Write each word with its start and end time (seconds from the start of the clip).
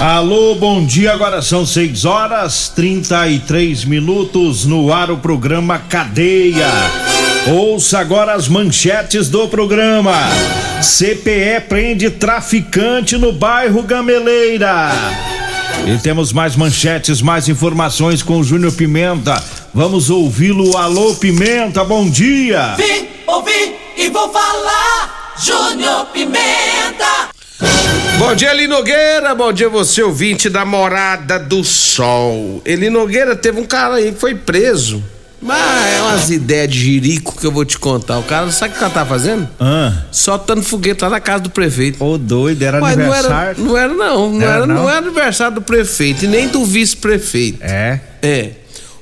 Alô, 0.00 0.54
bom 0.56 0.84
dia. 0.84 1.12
Agora 1.12 1.40
são 1.40 1.64
6 1.64 2.04
horas 2.04 2.68
33 2.68 3.86
minutos 3.86 4.66
no 4.66 4.92
ar 4.92 5.10
o 5.10 5.16
programa 5.16 5.78
Cadeia. 5.78 6.68
Ouça 7.46 7.98
agora 7.98 8.34
as 8.34 8.46
manchetes 8.46 9.30
do 9.30 9.48
programa. 9.48 10.12
CPE 10.82 11.62
prende 11.66 12.10
traficante 12.10 13.16
no 13.16 13.32
bairro 13.32 13.82
Gameleira. 13.82 14.90
E 15.86 15.96
temos 15.98 16.30
mais 16.30 16.56
manchetes, 16.56 17.22
mais 17.22 17.48
informações 17.48 18.22
com 18.22 18.38
o 18.38 18.44
Júnior 18.44 18.72
Pimenta. 18.72 19.42
Vamos 19.72 20.10
ouvi-lo. 20.10 20.76
Alô, 20.76 21.14
Pimenta, 21.14 21.82
bom 21.84 22.08
dia. 22.10 22.74
Vim, 22.76 23.08
ouvi 23.26 23.74
e 23.96 24.10
vou 24.10 24.28
falar. 24.30 25.32
Júnior 25.42 26.06
Pimenta. 26.12 27.35
Bom 28.18 28.34
dia, 28.34 28.50
Eli 28.52 28.66
Nogueira. 28.66 29.34
Bom 29.34 29.52
dia, 29.52 29.68
você 29.68 30.02
ouvinte 30.02 30.48
da 30.48 30.64
Morada 30.64 31.38
do 31.38 31.62
Sol. 31.62 32.62
Eli 32.64 32.88
Nogueira 32.88 33.36
teve 33.36 33.60
um 33.60 33.64
cara 33.64 33.94
aí 33.96 34.12
que 34.12 34.18
foi 34.18 34.34
preso. 34.34 35.02
Mas 35.40 35.94
é 35.94 36.00
umas 36.02 36.30
ideias 36.30 36.70
de 36.70 36.78
jirico 36.80 37.36
que 37.38 37.46
eu 37.46 37.52
vou 37.52 37.64
te 37.64 37.78
contar. 37.78 38.18
O 38.18 38.22
cara, 38.22 38.50
sabe 38.50 38.70
o 38.70 38.72
que 38.72 38.78
o 38.78 38.80
cara 38.80 38.92
tá 38.92 39.04
fazendo? 39.06 39.46
Ah, 39.60 39.92
Soltando 40.10 40.62
foguete 40.62 41.02
lá 41.04 41.10
na 41.10 41.20
casa 41.20 41.42
do 41.44 41.50
prefeito. 41.50 42.02
ô 42.02 42.16
doido, 42.16 42.62
era 42.62 42.80
Mas 42.80 42.96
não 42.96 43.04
era, 43.04 43.12
aniversário. 43.14 43.64
não 43.64 43.76
era, 43.76 43.92
não. 43.94 44.30
Não 44.32 44.42
Era, 44.42 44.52
era, 44.54 44.66
não? 44.66 44.74
não 44.76 44.88
era 44.88 44.98
aniversário 44.98 45.54
do 45.56 45.62
prefeito 45.62 46.24
e 46.24 46.28
nem 46.28 46.48
do 46.48 46.64
vice-prefeito. 46.64 47.58
É. 47.62 48.00
É. 48.22 48.50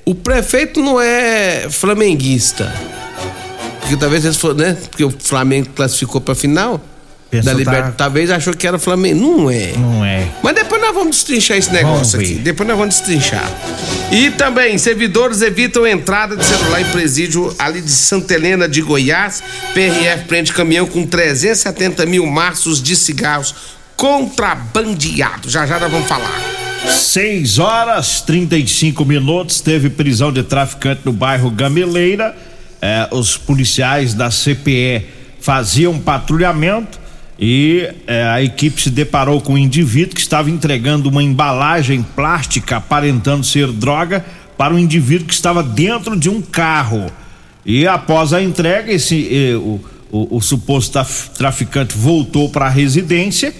O 0.04 0.14
prefeito 0.14 0.80
não 0.82 1.00
é 1.00 1.68
flamenguista. 1.70 2.70
Porque 3.80 3.96
talvez 3.96 4.24
eles 4.24 4.36
foram, 4.36 4.56
né? 4.56 4.76
Porque 4.90 5.04
o 5.04 5.10
Flamengo 5.16 5.68
classificou 5.74 6.20
pra 6.20 6.34
final 6.34 6.80
Pensou 7.38 7.52
da 7.52 7.58
Libertadores. 7.58 7.96
tá- 7.96 8.04
Talvez 8.04 8.30
achou 8.30 8.54
que 8.54 8.66
era 8.66 8.78
Flamengo. 8.78 9.20
Não 9.38 9.50
é. 9.50 9.72
Não 9.76 10.04
é. 10.04 10.26
Mas 10.42 10.54
depois 10.54 10.80
nós 10.80 10.94
vamos 10.94 11.16
destrinchar 11.16 11.56
esse 11.56 11.72
negócio 11.72 12.18
aqui. 12.18 12.34
Depois 12.34 12.68
nós 12.68 12.78
vamos 12.78 12.94
destrinchar. 12.96 13.50
E 14.12 14.30
também, 14.30 14.76
servidores 14.78 15.42
evitam 15.42 15.86
entrada 15.86 16.36
de 16.36 16.44
celular 16.44 16.80
em 16.80 16.84
presídio 16.86 17.54
ali 17.58 17.80
de 17.80 17.90
Santa 17.90 18.34
Helena 18.34 18.68
de 18.68 18.80
Goiás. 18.82 19.42
PRF 19.72 20.24
prende 20.24 20.52
caminhão 20.52 20.86
com 20.86 21.06
370 21.06 22.06
mil 22.06 22.26
maços 22.26 22.82
de 22.82 22.94
cigarros 22.96 23.54
contrabandeados. 23.96 25.52
Já 25.52 25.66
já 25.66 25.78
nós 25.78 25.90
vamos 25.90 26.08
falar. 26.08 26.40
6 26.88 27.58
horas 27.58 28.20
35 28.20 29.04
minutos. 29.04 29.60
Teve 29.60 29.88
prisão 29.90 30.32
de 30.32 30.42
traficante 30.42 31.00
no 31.04 31.12
bairro 31.12 31.50
Gameleira. 31.50 32.36
É, 32.82 33.08
os 33.10 33.36
policiais 33.38 34.12
da 34.12 34.30
CPE 34.30 35.06
faziam 35.40 35.98
patrulhamento 35.98 36.98
e 37.38 37.88
é, 38.06 38.22
a 38.24 38.42
equipe 38.42 38.80
se 38.80 38.90
deparou 38.90 39.40
com 39.40 39.54
um 39.54 39.58
indivíduo 39.58 40.14
que 40.14 40.20
estava 40.20 40.50
entregando 40.50 41.08
uma 41.08 41.22
embalagem 41.22 42.02
plástica 42.14 42.76
aparentando 42.76 43.44
ser 43.44 43.72
droga 43.72 44.24
para 44.56 44.72
um 44.72 44.78
indivíduo 44.78 45.26
que 45.26 45.34
estava 45.34 45.62
dentro 45.62 46.16
de 46.16 46.28
um 46.30 46.40
carro. 46.40 47.10
E 47.66 47.86
após 47.86 48.32
a 48.32 48.40
entrega, 48.42 48.92
esse, 48.92 49.28
eh, 49.34 49.56
o, 49.56 49.80
o- 50.12 50.36
o 50.36 50.40
suposto 50.40 50.92
traf- 50.92 51.30
traficante 51.36 51.96
voltou 51.96 52.48
para 52.50 52.66
a 52.66 52.70
residência 52.70 53.52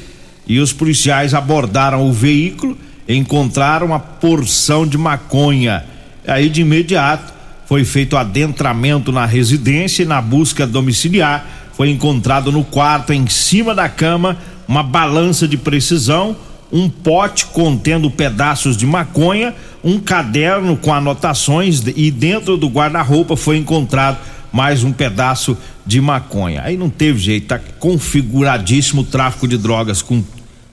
e 0.46 0.60
os 0.60 0.72
policiais 0.72 1.34
abordaram 1.34 2.08
o 2.08 2.12
veículo, 2.12 2.78
encontraram 3.08 3.86
uma 3.88 3.98
porção 3.98 4.86
de 4.86 4.96
maconha. 4.96 5.84
Aí 6.26 6.48
de 6.48 6.60
imediato 6.60 7.32
foi 7.66 7.84
feito 7.84 8.16
adentramento 8.16 9.10
na 9.10 9.26
residência 9.26 10.04
e 10.04 10.06
na 10.06 10.20
busca 10.22 10.64
domiciliar 10.66 11.63
foi 11.76 11.90
encontrado 11.90 12.52
no 12.52 12.64
quarto 12.64 13.12
em 13.12 13.26
cima 13.26 13.74
da 13.74 13.88
cama 13.88 14.38
uma 14.66 14.82
balança 14.82 15.46
de 15.46 15.56
precisão, 15.56 16.36
um 16.72 16.88
pote 16.88 17.46
contendo 17.46 18.10
pedaços 18.10 18.76
de 18.76 18.86
maconha, 18.86 19.54
um 19.82 19.98
caderno 19.98 20.76
com 20.76 20.92
anotações 20.92 21.82
e 21.94 22.10
dentro 22.10 22.56
do 22.56 22.68
guarda-roupa 22.68 23.36
foi 23.36 23.58
encontrado 23.58 24.18
mais 24.52 24.84
um 24.84 24.92
pedaço 24.92 25.56
de 25.84 26.00
maconha. 26.00 26.62
Aí 26.62 26.76
não 26.76 26.88
teve 26.88 27.18
jeito, 27.18 27.48
tá 27.48 27.58
configuradíssimo 27.58 29.02
o 29.02 29.04
tráfico 29.04 29.46
de 29.46 29.58
drogas 29.58 30.00
com, 30.00 30.22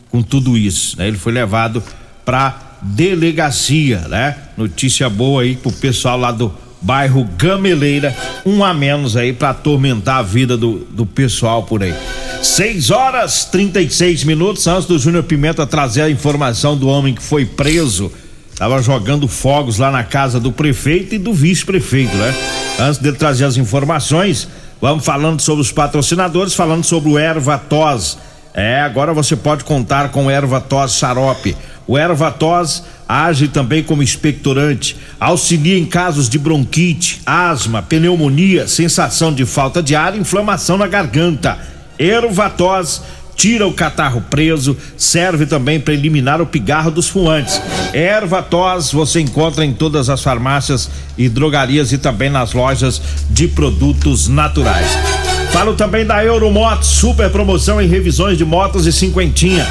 com 0.09 0.21
tudo 0.21 0.57
isso. 0.57 0.97
Né? 0.97 1.07
Ele 1.07 1.17
foi 1.17 1.33
levado 1.33 1.83
pra 2.23 2.77
delegacia, 2.81 3.99
né? 4.07 4.35
Notícia 4.57 5.09
boa 5.09 5.41
aí 5.41 5.55
pro 5.55 5.71
pessoal 5.71 6.17
lá 6.17 6.31
do 6.31 6.53
bairro 6.81 7.27
Gameleira, 7.37 8.15
um 8.45 8.63
a 8.63 8.73
menos 8.73 9.15
aí 9.15 9.31
pra 9.31 9.51
atormentar 9.51 10.17
a 10.17 10.23
vida 10.23 10.57
do, 10.57 10.79
do 10.89 11.05
pessoal 11.05 11.63
por 11.63 11.83
aí. 11.83 11.93
6 12.41 12.89
horas 12.89 13.45
36 13.45 14.23
minutos 14.23 14.65
antes 14.67 14.87
do 14.87 14.97
Júnior 14.97 15.23
Pimenta 15.23 15.65
trazer 15.67 16.01
a 16.01 16.09
informação 16.09 16.75
do 16.75 16.87
homem 16.87 17.13
que 17.13 17.21
foi 17.21 17.45
preso. 17.45 18.11
Tava 18.55 18.81
jogando 18.81 19.27
fogos 19.27 19.77
lá 19.77 19.91
na 19.91 20.03
casa 20.03 20.39
do 20.39 20.51
prefeito 20.51 21.15
e 21.15 21.17
do 21.17 21.33
vice-prefeito, 21.33 22.15
né? 22.15 22.35
Antes 22.79 22.99
dele 22.99 23.15
trazer 23.15 23.45
as 23.45 23.57
informações, 23.57 24.47
vamos 24.79 25.05
falando 25.05 25.39
sobre 25.41 25.61
os 25.61 25.71
patrocinadores, 25.71 26.53
falando 26.53 26.83
sobre 26.83 27.09
o 27.09 27.17
Erva 27.17 27.57
Tos. 27.57 28.17
É, 28.53 28.81
agora 28.81 29.13
você 29.13 29.35
pode 29.35 29.63
contar 29.63 30.09
com 30.09 30.29
Erva 30.29 30.59
Tos 30.59 30.93
Xarope. 30.93 31.55
O 31.91 31.97
Erva 31.97 32.31
Tos 32.31 32.85
age 33.05 33.49
também 33.49 33.83
como 33.83 34.01
expectorante, 34.01 34.95
auxilia 35.19 35.77
em 35.77 35.85
casos 35.85 36.29
de 36.29 36.39
bronquite, 36.39 37.21
asma, 37.25 37.81
pneumonia, 37.81 38.65
sensação 38.65 39.33
de 39.33 39.45
falta 39.45 39.83
de 39.83 39.93
ar 39.93 40.15
inflamação 40.15 40.77
na 40.77 40.87
garganta. 40.87 41.59
Ervatós 41.99 43.01
tira 43.35 43.67
o 43.67 43.73
catarro 43.73 44.23
preso, 44.29 44.77
serve 44.95 45.45
também 45.45 45.81
para 45.81 45.93
eliminar 45.93 46.41
o 46.41 46.45
pigarro 46.45 46.91
dos 46.91 47.09
fumantes. 47.09 47.61
Ervatós 47.93 48.93
você 48.93 49.19
encontra 49.19 49.65
em 49.65 49.73
todas 49.73 50.09
as 50.09 50.23
farmácias 50.23 50.89
e 51.17 51.27
drogarias 51.27 51.91
e 51.91 51.97
também 51.97 52.29
nas 52.29 52.53
lojas 52.53 53.01
de 53.29 53.49
produtos 53.49 54.29
naturais. 54.29 54.87
Falo 55.51 55.73
também 55.73 56.05
da 56.05 56.23
Euromotos, 56.23 56.87
super 56.87 57.29
promoção 57.29 57.81
em 57.81 57.87
revisões 57.89 58.37
de 58.37 58.45
motos 58.45 58.87
e 58.87 58.93
cinquentinha. 58.93 59.67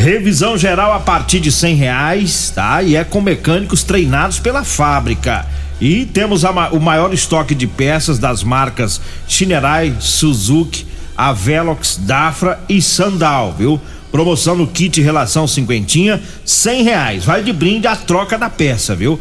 Revisão 0.00 0.56
geral 0.56 0.94
a 0.94 0.98
partir 0.98 1.40
de 1.40 1.52
cem 1.52 1.74
reais, 1.74 2.50
tá? 2.54 2.82
E 2.82 2.96
é 2.96 3.04
com 3.04 3.20
mecânicos 3.20 3.82
treinados 3.82 4.38
pela 4.38 4.64
fábrica. 4.64 5.44
E 5.78 6.06
temos 6.06 6.42
a 6.42 6.70
o 6.70 6.80
maior 6.80 7.12
estoque 7.12 7.54
de 7.54 7.66
peças 7.66 8.18
das 8.18 8.42
marcas 8.42 8.98
Shinerai, 9.28 9.94
Suzuki, 10.00 10.86
a 11.14 11.34
Velox, 11.34 12.00
Dafra 12.00 12.58
e 12.66 12.80
Sandal, 12.80 13.54
viu? 13.58 13.78
Promoção 14.10 14.56
no 14.56 14.66
kit 14.66 15.02
relação 15.02 15.46
cinquentinha, 15.46 16.18
cem 16.46 16.82
reais. 16.82 17.26
Vai 17.26 17.42
de 17.42 17.52
brinde 17.52 17.86
a 17.86 17.94
troca 17.94 18.38
da 18.38 18.48
peça, 18.48 18.96
viu? 18.96 19.20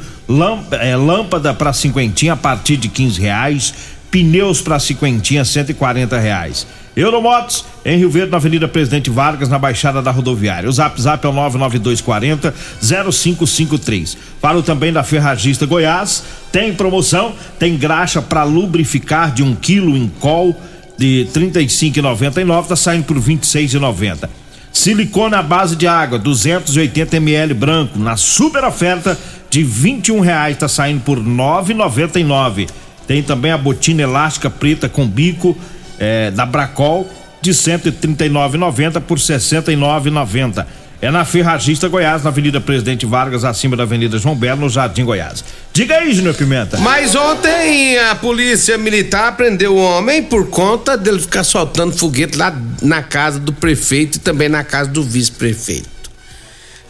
É, 0.80 0.95
lâmpada 0.95 1.53
para 1.53 1.74
cinquentinha 1.74 2.31
a 2.33 2.38
partir 2.38 2.77
de 2.77 2.88
quinze 2.88 3.19
reais. 3.19 3.74
Pneus 4.09 4.62
para 4.62 4.80
cinquentinha, 4.80 5.44
cento 5.44 5.71
e 5.71 5.74
quarenta 5.74 6.18
reais. 6.18 6.65
Euromotos, 7.00 7.66
em 7.86 7.98
Rio 7.98 8.10
Verde, 8.10 8.31
na 8.31 8.38
Avenida 8.38 8.68
Presidente 8.68 9.10
Vargas, 9.10 9.48
na 9.48 9.57
Baixada 9.57 10.01
da 10.01 10.12
Rodoviária. 10.12 10.68
O 10.68 10.72
zap 10.72 11.01
zap 11.01 11.25
é 11.25 11.30
o 11.30 11.34
99240 11.34 12.54
0553. 12.81 14.18
Falo 14.42 14.62
também 14.62 14.92
da 14.92 15.01
Ferragista 15.01 15.66
Goiás. 15.66 16.24
Tem 16.51 16.74
promoção, 16.74 17.34
tem 17.57 17.78
graxa 17.78 18.22
para 18.22 18.44
lubrificar 18.44 19.34
de 19.34 19.44
um 19.44 19.56
quilo 19.56 19.96
em 19.96 20.10
col 20.19 20.60
de 20.98 21.30
R$ 21.34 21.40
35,99, 21.40 22.68
tá 22.68 22.75
saindo 22.75 23.06
por 23.06 23.18
R$ 23.18 23.24
26,90. 23.24 24.30
Silicone 24.72 25.36
à 25.36 25.42
base 25.42 25.75
de 25.75 25.88
água, 25.88 26.19
280 26.19 27.16
ml 27.18 27.54
branco, 27.54 27.98
na 27.98 28.18
super 28.18 28.63
oferta 28.66 29.18
de 29.50 29.63
21 29.63 30.19
reais, 30.19 30.57
tá 30.57 30.68
saindo 30.68 31.01
por 31.01 31.18
R$ 31.18 31.24
9,99. 31.24 32.69
Tem 33.07 33.24
também 33.24 33.51
a 33.51 33.57
botina 33.57 34.04
elástica 34.04 34.50
preta 34.50 34.90
com 34.90 35.07
bico 35.07 35.57
é, 36.00 36.31
da 36.31 36.46
Bracol 36.46 37.10
de 37.42 37.51
139,90 37.51 39.01
por 39.01 39.18
69,90. 39.18 40.66
É 41.01 41.10
na 41.10 41.24
Ferragista 41.24 41.88
Goiás, 41.88 42.24
na 42.24 42.30
Avenida 42.30 42.60
Presidente 42.60 43.06
Vargas, 43.06 43.46
acima 43.46 43.78
da 43.78 43.84
Avenida 43.84 44.18
João 44.18 44.36
Belo, 44.36 44.62
no 44.62 44.69
Jardim 44.69 45.06
Goiás. 45.06 45.46
Diga 45.72 45.96
aí, 45.96 46.12
Júnior 46.13 46.36
Pimenta. 46.36 46.78
Mas 46.80 47.16
ontem 47.16 47.98
a 48.00 48.16
polícia 48.16 48.78
militar 48.78 49.38
prendeu 49.38 49.75
o 49.75 49.81
homem 49.81 50.22
por 50.22 50.50
conta 50.50 50.98
dele 50.98 51.19
ficar 51.19 51.46
soltando 51.46 51.98
foguete 51.98 52.38
lá 52.38 52.54
na 52.81 53.01
casa 53.01 53.40
do 53.40 53.54
prefeito 53.54 54.18
e 54.18 54.19
também 54.19 54.50
na 54.50 54.62
casa 54.62 54.90
do 54.90 55.01
vice-prefeito. 55.01 55.88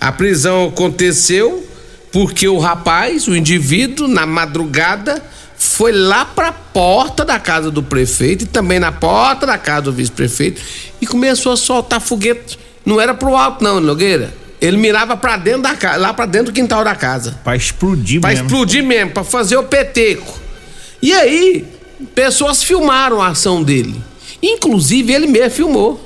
A 0.02 0.12
prisão 0.12 0.70
aconteceu 0.70 1.68
porque 2.12 2.48
o 2.48 2.58
rapaz, 2.58 3.28
o 3.28 3.36
indivíduo, 3.36 4.08
na 4.08 4.26
madrugada, 4.26 5.22
foi 5.62 5.92
lá 5.92 6.24
para 6.24 6.48
a 6.48 6.52
porta 6.54 7.26
da 7.26 7.38
casa 7.38 7.70
do 7.70 7.84
prefeito 7.84 8.44
e 8.46 8.48
também 8.48 8.80
na 8.80 8.94
porta 8.94 9.46
da 9.46 9.58
casa 9.58 9.82
do 9.84 9.92
vice-prefeito 9.94 10.62
e 11.02 11.06
começou 11.06 11.52
a 11.52 11.58
soltar 11.58 12.00
foguete. 12.00 12.58
Não 12.86 13.00
era 13.00 13.14
pro 13.14 13.36
alto 13.36 13.62
não, 13.64 13.80
Nogueira. 13.82 14.34
Ele 14.62 14.78
mirava 14.78 15.16
para 15.18 15.36
dentro 15.38 15.62
da 15.64 15.76
casa, 15.76 15.98
lá 15.98 16.14
para 16.14 16.26
dentro 16.26 16.48
do 16.52 16.56
quintal 16.56 16.84
da 16.84 16.96
casa. 16.96 17.38
Pra 17.44 17.56
explodir 17.58 18.22
Pra 18.22 18.30
mesmo. 18.30 18.46
explodir 18.46 18.84
mesmo, 18.84 19.12
pra 19.12 19.24
fazer 19.24 19.58
o 19.58 19.64
peteco. 19.64 20.40
E 21.02 21.12
aí, 21.14 21.66
pessoas 22.16 22.64
filmaram 22.64 23.22
a 23.22 23.28
ação 23.28 23.62
dele. 23.62 24.02
Inclusive 24.42 25.12
ele 25.14 25.28
mesmo 25.28 25.52
filmou. 25.52 26.06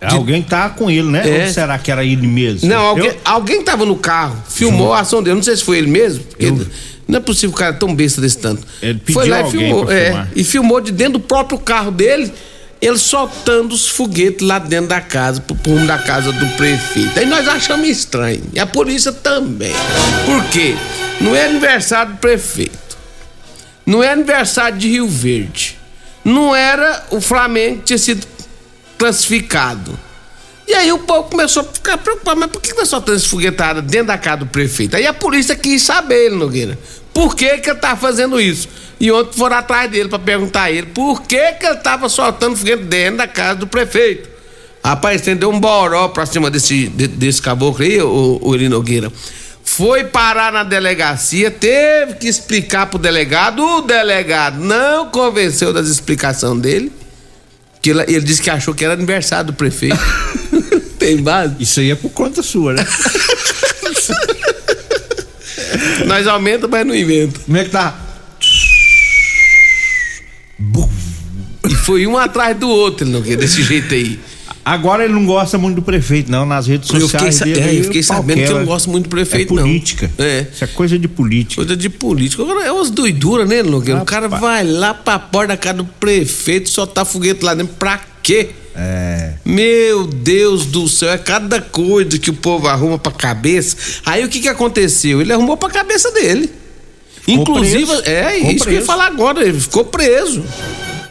Alguém 0.00 0.42
tá 0.42 0.68
com 0.70 0.88
ele, 0.90 1.08
né? 1.08 1.22
É. 1.42 1.46
Ou 1.46 1.52
será 1.52 1.76
que 1.78 1.90
era 1.90 2.04
ele 2.04 2.26
mesmo? 2.26 2.68
Não, 2.68 2.80
alguém, 2.86 3.06
Eu- 3.06 3.16
alguém 3.24 3.62
tava 3.62 3.84
no 3.84 3.96
carro, 3.96 4.36
filmou 4.48 4.92
a 4.92 5.00
ação 5.00 5.22
dele. 5.22 5.36
Não 5.36 5.42
sei 5.42 5.56
se 5.56 5.64
foi 5.64 5.78
ele 5.78 5.88
mesmo. 5.90 6.22
porque 6.24 6.44
ele- 6.46 6.68
não 7.08 7.16
é 7.16 7.20
possível 7.20 7.54
o 7.54 7.58
cara 7.58 7.72
tão 7.72 7.94
besta 7.94 8.20
desse 8.20 8.36
tanto. 8.36 8.66
Ele 8.82 9.00
foi 9.10 9.24
pediu 9.24 9.30
lá 9.30 9.48
e 9.48 9.50
filmou. 9.50 9.90
É, 9.90 10.28
e 10.36 10.44
filmou 10.44 10.80
de 10.80 10.92
dentro 10.92 11.14
do 11.14 11.20
próprio 11.20 11.58
carro 11.58 11.90
dele, 11.90 12.30
ele 12.82 12.98
soltando 12.98 13.74
os 13.74 13.88
foguetes 13.88 14.46
lá 14.46 14.58
dentro 14.58 14.88
da 14.88 15.00
casa, 15.00 15.40
pro 15.40 15.56
rumo 15.72 15.86
da 15.86 15.96
casa 15.96 16.30
do 16.30 16.46
prefeito. 16.48 17.18
Aí 17.18 17.24
nós 17.24 17.48
achamos 17.48 17.88
estranho. 17.88 18.42
E 18.52 18.60
a 18.60 18.66
polícia 18.66 19.10
também. 19.10 19.72
Por 20.26 20.44
quê? 20.50 20.76
Não 21.18 21.34
é 21.34 21.46
aniversário 21.46 22.12
do 22.12 22.18
prefeito. 22.18 22.98
Não 23.86 24.04
é 24.04 24.12
aniversário 24.12 24.76
de 24.76 24.88
Rio 24.88 25.08
Verde. 25.08 25.78
Não 26.22 26.54
era 26.54 27.06
o 27.10 27.22
Flamengo 27.22 27.78
que 27.78 27.84
tinha 27.84 27.98
sido 27.98 28.26
classificado. 28.98 29.98
E 30.68 30.74
aí 30.74 30.92
o 30.92 30.98
povo 30.98 31.30
começou 31.30 31.62
a 31.62 31.64
ficar 31.64 31.96
preocupado, 31.96 32.38
mas 32.38 32.50
por 32.50 32.60
que 32.60 32.74
nós 32.74 32.90
soltando 32.90 33.16
esse 33.16 33.26
foguetada 33.26 33.80
dentro 33.80 34.08
da 34.08 34.18
casa 34.18 34.38
do 34.38 34.46
prefeito? 34.46 34.96
Aí 34.96 35.06
a 35.06 35.14
polícia 35.14 35.56
quis 35.56 35.80
saber, 35.80 36.30
Nogueira, 36.30 36.78
por 37.18 37.34
que 37.34 37.58
que 37.58 37.70
ele 37.70 37.78
tá 37.80 37.96
fazendo 37.96 38.40
isso? 38.40 38.68
E 39.00 39.10
ontem 39.10 39.36
foram 39.36 39.56
atrás 39.56 39.90
dele 39.90 40.08
pra 40.08 40.20
perguntar 40.20 40.62
a 40.64 40.70
ele 40.70 40.86
por 40.86 41.22
que 41.22 41.52
que 41.54 41.66
ele 41.66 41.76
tava 41.78 42.08
soltando 42.08 42.56
foguete 42.56 42.84
dentro 42.84 43.16
da 43.18 43.26
casa 43.26 43.56
do 43.56 43.66
prefeito. 43.66 44.28
Rapaz, 44.84 45.16
estendeu 45.20 45.50
um 45.50 45.58
boró 45.58 46.06
pra 46.06 46.24
cima 46.26 46.48
desse, 46.48 46.86
de- 46.86 47.08
desse 47.08 47.42
caboclo 47.42 47.84
aí, 47.84 48.00
o, 48.00 48.38
o 48.40 48.56
Nogueira. 48.68 49.12
Foi 49.64 50.04
parar 50.04 50.52
na 50.52 50.62
delegacia, 50.62 51.50
teve 51.50 52.14
que 52.14 52.28
explicar 52.28 52.86
pro 52.86 53.00
delegado, 53.00 53.62
o 53.64 53.80
delegado 53.82 54.60
não 54.60 55.06
convenceu 55.08 55.72
das 55.72 55.88
explicações 55.88 56.60
dele. 56.60 56.92
Que 57.82 57.90
ele, 57.90 58.02
ele 58.02 58.20
disse 58.20 58.40
que 58.40 58.48
achou 58.48 58.72
que 58.74 58.84
era 58.84 58.94
aniversário 58.94 59.46
do 59.48 59.52
prefeito. 59.54 59.98
Tem 61.00 61.16
base? 61.16 61.56
Isso 61.58 61.80
aí 61.80 61.90
é 61.90 61.94
por 61.96 62.10
conta 62.10 62.42
sua, 62.44 62.74
né? 62.74 62.86
Nós 66.06 66.26
aumenta, 66.26 66.66
mas 66.68 66.86
não 66.86 66.94
inventa. 66.94 67.40
Como 67.40 67.56
é 67.56 67.64
que 67.64 67.70
tá? 67.70 67.98
E 71.68 71.74
foi 71.74 72.06
um 72.06 72.16
atrás 72.16 72.56
do 72.56 72.68
outro, 72.68 73.06
não 73.06 73.20
desse 73.20 73.62
jeito 73.62 73.92
aí. 73.94 74.18
Agora 74.64 75.02
ele 75.02 75.14
não 75.14 75.24
gosta 75.24 75.56
muito 75.56 75.76
do 75.76 75.82
prefeito, 75.82 76.30
não, 76.30 76.44
nas 76.44 76.66
redes 76.66 76.90
Eu 76.90 77.00
sociais 77.00 77.38
fiquei, 77.38 77.54
dele. 77.54 77.76
é, 77.76 77.80
eu 77.80 77.84
fiquei 77.84 78.02
sabendo 78.02 78.44
que 78.44 78.52
eu 78.52 78.58
não 78.58 78.66
gosto 78.66 78.90
muito 78.90 79.04
do 79.04 79.08
prefeito, 79.08 79.54
é 79.54 79.56
não. 79.56 79.62
política. 79.62 80.10
É. 80.18 80.46
Isso 80.52 80.62
é 80.62 80.66
coisa 80.66 80.98
de 80.98 81.08
política. 81.08 81.54
Coisa 81.56 81.74
de 81.74 81.88
político. 81.88 82.42
Agora 82.42 82.66
é 82.66 82.70
umas 82.70 82.90
doiduras, 82.90 83.48
né, 83.48 83.62
Nogueira? 83.62 84.02
O 84.02 84.04
cara 84.04 84.28
vai 84.28 84.64
lá 84.64 84.92
pra 84.92 85.18
porta 85.18 85.48
da 85.48 85.56
casa 85.56 85.78
do 85.78 85.84
prefeito, 85.86 86.68
soltar 86.68 87.06
foguete 87.06 87.42
lá 87.42 87.54
dentro. 87.54 87.74
Pra 87.78 87.98
quê? 88.22 88.50
É. 88.80 89.32
Meu 89.44 90.06
Deus 90.06 90.66
do 90.66 90.86
céu, 90.88 91.10
é 91.10 91.18
cada 91.18 91.60
coisa 91.60 92.16
que 92.18 92.30
o 92.30 92.34
povo 92.34 92.68
arruma 92.68 92.96
pra 92.96 93.10
cabeça. 93.10 93.76
Aí 94.06 94.24
o 94.24 94.28
que 94.28 94.40
que 94.40 94.48
aconteceu? 94.48 95.20
Ele 95.20 95.32
arrumou 95.32 95.56
pra 95.56 95.68
cabeça 95.68 96.12
dele. 96.12 96.48
Inclusive, 97.26 97.86
preso. 97.86 98.02
é 98.06 98.32
Ficou 98.34 98.50
isso 98.52 98.64
que 98.64 98.70
eu 98.70 98.74
ia 98.74 98.78
preso. 98.78 98.86
falar 98.86 99.06
agora, 99.06 99.44
ele 99.44 99.58
ficou 99.60 99.84
preso. 99.84 100.44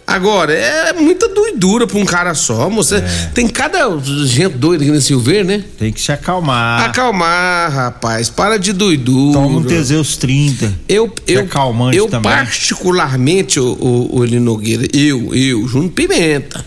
Agora, 0.06 0.54
é 0.54 0.94
muita 0.94 1.28
doidura 1.28 1.86
pra 1.86 1.98
um 1.98 2.06
cara 2.06 2.34
só, 2.34 2.70
moça. 2.70 3.00
É. 3.00 3.30
Tem 3.34 3.46
cada 3.46 3.90
gente 4.26 4.56
doida 4.56 4.82
aqui 4.82 4.92
nesse 4.92 5.10
Rio 5.10 5.20
Verde, 5.20 5.44
né? 5.44 5.64
Tem 5.78 5.92
que 5.92 6.00
se 6.00 6.14
acalmar. 6.14 6.86
Acalmar, 6.86 7.70
rapaz, 7.70 8.30
para 8.30 8.58
de 8.58 8.72
doidura. 8.72 9.34
Toma 9.34 9.58
um 9.58 9.64
Teseus 9.64 10.16
30. 10.16 10.74
Eu, 10.88 11.14
é 11.28 11.34
eu, 11.34 11.48
calmante 11.48 11.98
eu 11.98 12.08
também. 12.08 12.32
particularmente, 12.32 13.60
o, 13.60 13.74
o, 13.74 14.20
o 14.20 14.24
Eli 14.24 14.40
Nogueira, 14.40 14.88
eu, 14.94 15.36
eu, 15.36 15.68
Júnior 15.68 15.92
Pimenta. 15.92 16.66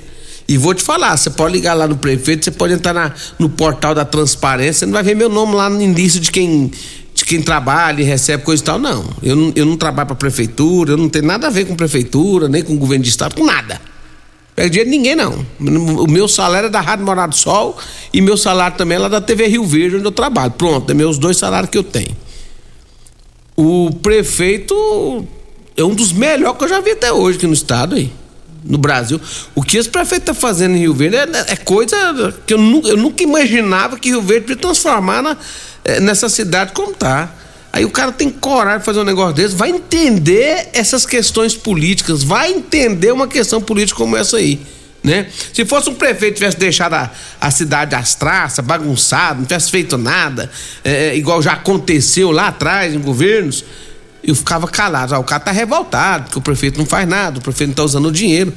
E 0.50 0.58
vou 0.58 0.74
te 0.74 0.82
falar, 0.82 1.16
você 1.16 1.30
pode 1.30 1.52
ligar 1.54 1.74
lá 1.74 1.86
no 1.86 1.96
prefeito, 1.96 2.44
você 2.44 2.50
pode 2.50 2.72
entrar 2.74 2.92
na- 2.92 3.14
no 3.38 3.48
portal 3.48 3.94
da 3.94 4.04
transparência, 4.04 4.84
não 4.84 4.92
vai 4.94 5.04
ver 5.04 5.14
meu 5.14 5.28
nome 5.28 5.54
lá 5.54 5.70
no 5.70 5.80
início 5.80 6.18
de 6.18 6.28
quem 6.32 6.72
de 7.14 7.24
quem 7.24 7.40
trabalha 7.42 8.00
e 8.00 8.04
recebe 8.04 8.42
coisa 8.42 8.62
e 8.62 8.64
tal, 8.66 8.78
não. 8.78 9.04
Eu 9.22 9.36
não, 9.36 9.52
eu 9.54 9.64
não 9.66 9.76
trabalho 9.76 10.06
pra 10.06 10.16
prefeitura, 10.16 10.92
eu 10.92 10.96
não 10.96 11.08
tenho 11.08 11.24
nada 11.26 11.48
a 11.48 11.50
ver 11.50 11.66
com 11.66 11.76
prefeitura, 11.76 12.48
nem 12.48 12.62
com 12.64 12.76
governo 12.76 13.04
de 13.04 13.10
estado, 13.10 13.34
com 13.36 13.44
nada. 13.44 13.80
Pego 14.56 14.70
dinheiro 14.70 14.90
de 14.90 14.96
ninguém, 14.96 15.14
não. 15.14 15.44
O 16.02 16.10
meu 16.10 16.26
salário 16.26 16.66
é 16.66 16.70
da 16.70 16.80
Rádio 16.80 17.04
Morado 17.04 17.30
do 17.30 17.36
Sol 17.36 17.76
e 18.12 18.20
meu 18.20 18.36
salário 18.36 18.76
também 18.76 18.96
é 18.96 18.98
lá 19.00 19.08
da 19.08 19.20
TV 19.20 19.46
Rio 19.48 19.64
Verde, 19.64 19.96
onde 19.96 20.04
eu 20.04 20.10
trabalho. 20.12 20.50
Pronto, 20.52 20.90
é 20.90 20.94
meus 20.94 21.18
dois 21.18 21.36
salários 21.36 21.70
que 21.70 21.78
eu 21.78 21.84
tenho. 21.84 22.16
O 23.56 23.90
prefeito 24.02 25.24
é 25.76 25.84
um 25.84 25.94
dos 25.94 26.12
melhores 26.12 26.58
que 26.58 26.64
eu 26.64 26.68
já 26.68 26.80
vi 26.80 26.92
até 26.92 27.12
hoje 27.12 27.38
aqui 27.38 27.46
no 27.46 27.52
estado 27.52 27.94
aí. 27.96 28.10
No 28.64 28.76
Brasil. 28.78 29.20
O 29.54 29.62
que 29.62 29.76
esse 29.78 29.88
prefeito 29.88 30.24
tá 30.24 30.34
fazendo 30.34 30.76
em 30.76 30.80
Rio 30.80 30.94
Verde 30.94 31.16
é, 31.16 31.52
é 31.52 31.56
coisa 31.56 32.34
que 32.46 32.52
eu, 32.54 32.58
nu- 32.58 32.82
eu 32.86 32.96
nunca 32.96 33.22
imaginava 33.22 33.98
que 33.98 34.10
Rio 34.10 34.20
Verde 34.22 34.52
ia 34.52 34.56
transformar 34.56 35.22
na- 35.22 35.36
eh, 35.84 36.00
nessa 36.00 36.28
cidade 36.28 36.72
como 36.72 36.92
tá. 36.92 37.32
Aí 37.72 37.84
o 37.84 37.90
cara 37.90 38.10
tem 38.12 38.28
coragem 38.28 38.80
de 38.80 38.84
fazer 38.84 38.98
um 39.00 39.04
negócio 39.04 39.34
desse, 39.34 39.54
vai 39.54 39.70
entender 39.70 40.68
essas 40.72 41.06
questões 41.06 41.54
políticas, 41.56 42.22
vai 42.22 42.50
entender 42.52 43.12
uma 43.12 43.28
questão 43.28 43.60
política 43.62 43.96
como 43.98 44.16
essa 44.16 44.36
aí. 44.38 44.60
Né? 45.02 45.28
Se 45.54 45.64
fosse 45.64 45.88
um 45.88 45.94
prefeito 45.94 46.34
tivesse 46.34 46.58
deixado 46.58 46.92
a, 46.94 47.10
a 47.40 47.50
cidade 47.50 47.94
às 47.94 48.14
traças, 48.14 48.62
bagunçado, 48.62 49.38
não 49.38 49.46
tivesse 49.46 49.70
feito 49.70 49.96
nada, 49.96 50.50
é, 50.84 51.16
igual 51.16 51.40
já 51.40 51.52
aconteceu 51.52 52.30
lá 52.30 52.48
atrás 52.48 52.92
em 52.92 52.98
governos, 52.98 53.64
eu 54.22 54.34
ficava 54.34 54.66
calado. 54.68 55.14
Ah, 55.14 55.18
o 55.18 55.24
cara 55.24 55.40
tá 55.40 55.50
revoltado, 55.52 56.24
porque 56.24 56.38
o 56.38 56.42
prefeito 56.42 56.78
não 56.78 56.86
faz 56.86 57.08
nada, 57.08 57.38
o 57.38 57.42
prefeito 57.42 57.68
não 57.68 57.74
tá 57.74 57.84
usando 57.84 58.06
o 58.06 58.12
dinheiro. 58.12 58.52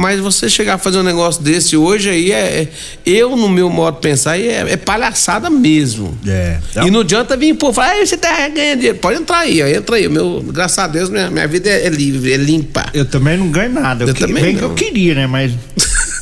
Mas 0.00 0.20
você 0.20 0.48
chegar 0.48 0.74
a 0.74 0.78
fazer 0.78 0.98
um 0.98 1.02
negócio 1.02 1.42
desse 1.42 1.76
hoje 1.76 2.08
aí 2.08 2.30
é. 2.30 2.36
é- 2.62 2.68
eu, 3.04 3.34
no 3.36 3.48
meu 3.48 3.68
modo 3.68 3.96
de 3.96 4.00
pensar, 4.02 4.38
é, 4.38 4.64
é 4.72 4.76
palhaçada 4.76 5.50
mesmo. 5.50 6.16
É. 6.24 6.58
E 6.86 6.90
não 6.90 7.00
adianta 7.00 7.36
vir 7.36 7.54
pô, 7.54 7.72
falar, 7.72 7.96
"Ei, 7.98 8.06
você 8.06 8.16
tá 8.16 8.48
ganhando 8.48 8.76
dinheiro. 8.78 8.98
Pode 8.98 9.18
entrar 9.20 9.38
aí, 9.40 9.60
ó, 9.60 9.66
entra 9.66 9.96
aí. 9.96 10.08
Meu, 10.08 10.40
graças 10.52 10.78
a 10.78 10.86
Deus, 10.86 11.10
minha, 11.10 11.28
minha 11.32 11.48
vida 11.48 11.68
é, 11.68 11.86
é 11.86 11.88
livre, 11.88 12.32
é 12.32 12.36
limpa. 12.36 12.86
Eu 12.94 13.06
também 13.06 13.36
não 13.38 13.50
ganho 13.50 13.72
nada. 13.72 14.04
Eu, 14.04 14.08
Eu 14.10 14.14
que- 14.14 14.20
também 14.20 14.40
bem 14.44 14.54
que 14.54 14.62
não. 14.62 14.68
eu 14.68 14.74
queria, 14.76 15.14
né? 15.16 15.26
Mas 15.26 15.50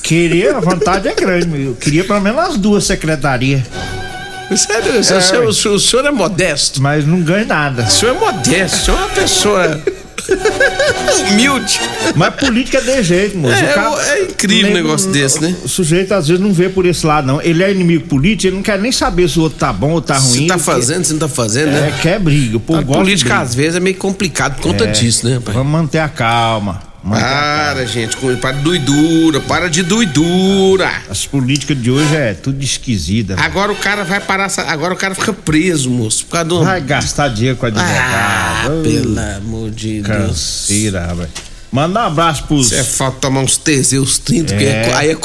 querer, 0.03 0.55
a 0.55 0.61
vontade 0.61 1.07
é 1.09 1.15
grande. 1.15 1.65
Eu 1.67 1.75
queria 1.75 2.03
pelo 2.05 2.21
menos 2.21 2.41
as 2.41 2.57
duas 2.57 2.85
secretarias. 2.85 3.61
Sério, 4.55 5.01
o, 5.01 5.03
senhor, 5.05 5.45
o 5.49 5.53
senhor- 5.53 5.75
o 5.75 5.81
senhor 5.81 6.07
é 6.07 6.11
modesto. 6.11 6.81
Mas 6.83 7.07
não 7.07 7.21
ganho 7.21 7.47
nada. 7.47 7.83
O 7.85 7.91
senhor 7.91 8.15
é 8.17 8.19
modesto, 8.19 8.77
o 8.77 8.85
senhor 8.85 8.97
é 8.99 9.01
uma 9.01 9.09
pessoa 9.11 9.83
humilde. 11.31 11.81
Mas 12.15 12.35
política 12.35 12.79
é 12.79 12.81
de 12.81 13.03
jeito, 13.03 13.37
moço. 13.37 13.55
É, 13.55 13.73
cara- 13.73 14.03
é 14.15 14.23
incrível 14.23 14.71
um 14.71 14.75
negócio 14.75 15.11
desse, 15.11 15.41
né? 15.41 15.55
O 15.65 15.69
sujeito 15.69 16.13
às 16.15 16.29
vezes 16.29 16.43
não 16.43 16.53
vê 16.53 16.69
por 16.69 16.87
esse 16.87 17.05
lado, 17.07 17.27
não. 17.27 17.41
Ele 17.43 17.63
é 17.63 17.71
inimigo 17.71 18.07
político, 18.07 18.49
ele 18.49 18.57
não 18.57 18.63
quer 18.63 18.79
nem 18.79 18.93
saber 18.93 19.29
se 19.29 19.39
o 19.39 19.43
outro 19.43 19.59
tá 19.59 19.73
bom 19.73 19.93
ou 19.93 20.01
tá 20.03 20.17
ruim. 20.17 20.33
Se 20.43 20.47
tá 20.47 20.59
fazendo, 20.59 21.05
se 21.05 21.13
não 21.13 21.21
tá 21.21 21.29
fazendo, 21.29 21.71
né? 21.73 21.93
É, 21.97 22.01
quer 22.03 22.19
briga. 22.21 22.57
A 22.59 22.83
política, 22.83 23.31
briga. 23.31 23.43
às 23.45 23.55
vezes, 23.55 23.77
é 23.77 23.81
meio 23.81 23.97
complicado 23.97 24.57
por 24.57 24.63
conta 24.63 24.85
É, 24.85 24.89
disso, 24.93 25.27
né, 25.29 25.41
pai? 25.45 25.55
Vamos 25.55 25.73
manter 25.73 25.99
a 25.99 26.09
calma. 26.09 26.81
Para, 27.09 27.87
gente, 27.87 28.17
com- 28.17 28.37
para 28.37 28.57
de 28.57 28.63
doidura, 28.63 29.41
para 29.41 29.69
de 29.71 29.83
doidura. 29.83 30.91
As 31.09 31.25
políticas 31.27 31.81
de 31.81 31.91
hoje 31.91 32.15
é 32.17 32.35
tudo 32.35 32.63
esquisita. 32.65 33.37
Agora 33.39 33.71
o 33.71 33.77
cara 33.77 34.03
vai 34.05 34.19
parar, 34.21 34.51
agora 34.67 34.93
o 34.95 34.97
cara 34.97 35.15
fica 35.15 35.33
preso, 35.33 35.89
moço, 35.91 36.25
por 36.27 36.33
causa 36.33 36.49
do... 36.49 36.65
Vai 36.65 36.81
gastar 36.81 37.29
dinheiro 37.29 37.57
com 37.57 37.67
Ah, 37.67 37.69
advogado. 37.69 38.83
pelo 38.83 39.19
amor 39.37 39.71
de 39.71 40.01
Deus. 40.03 40.17
Canseira, 40.27 41.07
rapaz. 41.07 41.29
Manda 41.71 42.01
um 42.01 42.07
abraço 42.07 42.45
pros. 42.45 42.73
É 42.73 42.83
falta 42.83 43.19
tomar 43.21 43.41
uns 43.41 43.57
Teseus 43.57 44.19
30, 44.19 44.53
porque 44.55 44.65
É. 44.65 44.93
aí, 44.95 45.11
é 45.11 45.17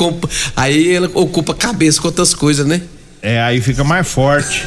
aí 0.56 0.88
ele 0.88 1.10
ocupa 1.14 1.54
a 1.54 1.56
cabeça 1.56 2.00
com 2.02 2.08
outras 2.08 2.34
coisas, 2.34 2.66
né? 2.66 2.82
É, 3.22 3.42
aí 3.42 3.62
fica 3.62 3.84
mais 3.84 4.08
forte. 4.08 4.66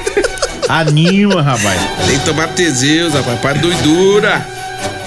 Anima, 0.68 1.42
rapaz. 1.42 1.80
Tem 2.06 2.18
que 2.18 2.24
tomar 2.24 2.48
Teseus, 2.48 3.12
rapaz, 3.14 3.40
para 3.40 3.54
de 3.54 3.60
doidura. 3.60 4.59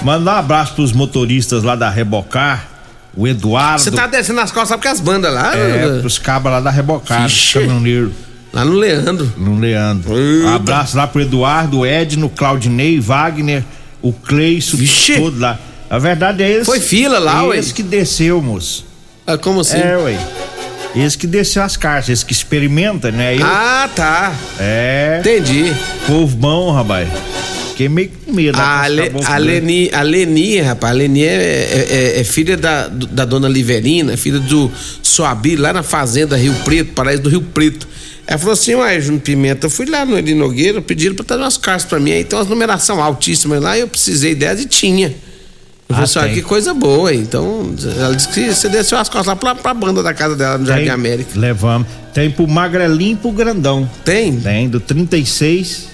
Mandar 0.04 0.34
um 0.36 0.38
abraço 0.38 0.74
pros 0.74 0.92
motoristas 0.92 1.62
lá 1.62 1.74
da 1.74 1.88
Rebocar, 1.88 2.68
o 3.16 3.26
Eduardo. 3.26 3.80
Você 3.80 3.90
tá 3.90 4.06
descendo 4.06 4.40
as 4.40 4.50
costas, 4.50 4.68
sabe 4.68 4.82
que 4.82 4.88
as 4.88 5.00
bandas 5.00 5.32
lá? 5.32 5.56
É, 5.56 5.86
né? 5.88 6.00
pros 6.00 6.18
cabas 6.18 6.52
lá 6.52 6.60
da 6.60 6.70
Rebocar, 6.70 7.28
caminhoneiro. 7.52 8.12
Lá 8.52 8.64
no 8.64 8.74
Leandro. 8.74 9.32
No 9.36 9.58
Leandro. 9.58 10.16
Eita. 10.16 10.46
Um 10.46 10.54
abraço 10.54 10.96
lá 10.96 11.06
pro 11.06 11.20
Eduardo, 11.22 11.80
o 11.80 11.86
Edno, 11.86 12.28
Claudinei, 12.28 13.00
Wagner, 13.00 13.64
o 14.02 14.12
Cleison, 14.12 14.76
Vixe. 14.76 15.16
todo 15.16 15.40
lá. 15.40 15.58
A 15.90 15.98
verdade 15.98 16.42
é 16.42 16.50
esse. 16.50 16.64
Foi 16.64 16.80
fila 16.80 17.18
lá, 17.18 17.42
ué. 17.44 17.56
Esse 17.58 17.72
que 17.74 17.82
desceu, 17.82 18.40
moço. 18.42 18.86
Ah, 19.26 19.38
como 19.38 19.60
assim? 19.60 19.78
É, 19.78 19.96
ué. 19.96 20.18
Esse 20.94 21.18
que 21.18 21.26
desceu 21.26 21.62
as 21.62 21.76
caixas, 21.76 22.10
esse 22.10 22.24
que 22.26 22.32
experimenta, 22.32 23.10
né? 23.10 23.36
Eu, 23.36 23.44
Ah, 23.44 23.88
tá. 23.94 24.32
É. 24.60 25.16
Entendi. 25.20 25.74
Povo 26.06 26.36
bom, 26.36 26.70
rapaz. 26.70 27.08
Fiquei 27.74 27.88
meio 27.88 28.10
com 28.24 28.32
medo. 28.32 28.56
A, 28.58 28.62
rapaz, 28.64 28.92
Le, 28.94 29.00
acabou 29.02 29.22
a, 29.26 29.36
Leni, 29.36 29.90
a 29.92 30.02
Leni, 30.02 30.60
rapaz, 30.60 30.92
a 30.92 30.96
Leni 30.96 31.24
é, 31.24 31.26
é- 31.34 31.86
é- 32.16 32.20
é 32.20 32.24
filha 32.24 32.56
da, 32.56 32.86
da 32.88 33.24
dona 33.24 33.48
Liverina, 33.48 34.12
é 34.12 34.16
filha 34.16 34.38
do 34.38 34.70
Soabi, 35.02 35.56
lá 35.56 35.72
na 35.72 35.82
fazenda 35.82 36.36
Rio 36.36 36.54
Preto, 36.64 36.92
paraíso 36.92 37.22
do 37.22 37.28
Rio 37.28 37.42
Preto. 37.42 37.88
Ela 38.26 38.38
falou 38.38 38.52
assim, 38.54 38.74
uai, 38.74 39.00
Júnior 39.00 39.20
Pimenta, 39.22 39.66
eu 39.66 39.70
fui 39.70 39.86
lá 39.86 40.06
no 40.06 40.16
Eli 40.16 40.34
Nogueira, 40.34 40.80
pediram 40.80 41.14
pra 41.14 41.24
trazer 41.24 41.42
umas 41.42 41.56
cartas 41.58 41.84
pra 41.84 41.98
mim, 42.00 42.12
aí 42.12 42.24
tem 42.24 42.38
umas 42.38 42.48
numeração 42.48 43.02
altíssimas 43.02 43.60
lá, 43.60 43.76
eu 43.76 43.86
precisei 43.88 44.34
delas 44.34 44.62
e 44.62 44.66
tinha. 44.66 45.08
Eu 45.88 45.94
falei 45.96 46.10
Ah, 46.16 46.20
assim, 46.24 46.34
que 46.34 46.40
coisa 46.42 46.72
boa, 46.72 47.12
então 47.12 47.74
ela 47.98 48.14
disse 48.16 48.28
que 48.28 48.54
você 48.54 48.68
desceu 48.70 48.96
as 48.96 49.08
costas 49.10 49.26
lá 49.26 49.36
pra, 49.36 49.54
pra 49.54 49.74
banda 49.74 50.02
da 50.02 50.14
casa 50.14 50.34
dela 50.36 50.56
no 50.56 50.64
Jardim 50.64 50.84
Tem- 50.84 50.92
América. 50.92 51.30
Levamos. 51.38 51.86
Tem 52.14 52.30
pro 52.30 52.48
magrelinho 52.48 53.12
e 53.12 53.16
pro 53.16 53.30
grandão. 53.32 53.88
Tem? 54.04 54.34
Tem, 54.40 54.68
do 54.70 54.80
36 54.80 55.88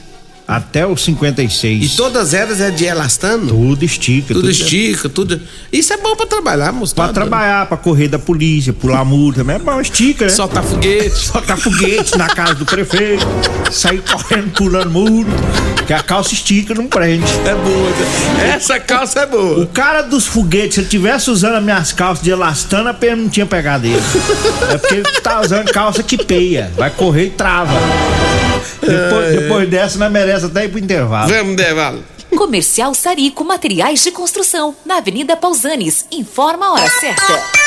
até 0.50 0.84
o 0.84 0.96
56. 0.96 1.84
E 1.92 1.96
todas 1.96 2.34
elas 2.34 2.60
é 2.60 2.72
de 2.72 2.84
elastano? 2.84 3.46
Tudo 3.46 3.84
estica. 3.84 4.34
Tudo 4.34 4.50
estica, 4.50 5.08
tudo. 5.08 5.40
Isso 5.72 5.92
é 5.92 5.96
bom 5.96 6.16
pra 6.16 6.26
trabalhar, 6.26 6.72
moço. 6.72 6.92
Pra 6.92 7.12
trabalhar, 7.12 7.66
pra 7.66 7.76
correr 7.76 8.08
da 8.08 8.18
polícia, 8.18 8.72
pular 8.72 9.04
multa 9.04 9.38
também 9.40 9.54
é 9.54 9.58
bom, 9.60 9.80
estica, 9.80 10.24
né? 10.24 10.30
Soltar 10.30 10.64
foguete. 10.64 11.16
Soltar 11.16 11.56
foguete 11.56 12.18
na 12.18 12.26
casa 12.26 12.56
do 12.56 12.66
prefeito, 12.66 13.24
sair 13.70 14.02
correndo, 14.02 14.50
pulando 14.50 14.90
muro, 14.90 15.28
que 15.86 15.92
a 15.92 16.02
calça 16.02 16.34
estica, 16.34 16.74
não 16.74 16.88
prende. 16.88 17.30
É 17.46 17.54
boa. 17.54 17.92
Essa 18.52 18.80
calça 18.80 19.20
é 19.20 19.26
O 19.26 19.28
boa. 19.28 19.66
cara 19.66 20.02
dos 20.02 20.26
foguetes, 20.26 20.74
se 20.74 20.80
ele 20.80 20.88
tivesse 20.88 21.30
usando 21.30 21.54
as 21.54 21.62
minhas 21.62 21.92
calças 21.92 22.24
de 22.24 22.30
elastano, 22.30 22.88
a 22.88 22.94
pena 22.94 23.14
não 23.22 23.28
tinha 23.28 23.46
pegado 23.46 23.86
ele. 23.86 24.02
É 24.72 24.78
porque 24.78 24.94
ele 24.96 25.20
tá 25.22 25.40
usando 25.40 25.70
calça 25.70 26.02
que 26.02 26.18
peia, 26.18 26.72
vai 26.76 26.90
correr 26.90 27.26
e 27.26 27.30
trava. 27.30 27.70
Depois, 28.80 29.38
depois 29.38 29.68
dessa, 29.68 29.98
não 29.98 30.10
merece 30.10 30.39
até 30.44 30.64
ir 30.64 30.68
pro 30.68 30.78
intervalo. 30.78 31.28
Vamos, 31.32 31.56
Devalo. 31.56 32.04
Comercial 32.36 32.94
Sarico 32.94 33.44
Materiais 33.44 34.02
de 34.02 34.12
Construção, 34.12 34.74
na 34.84 34.98
Avenida 34.98 35.36
Pausanes. 35.36 36.06
Informa 36.12 36.66
a 36.66 36.72
hora 36.72 36.90
certa. 36.90 37.60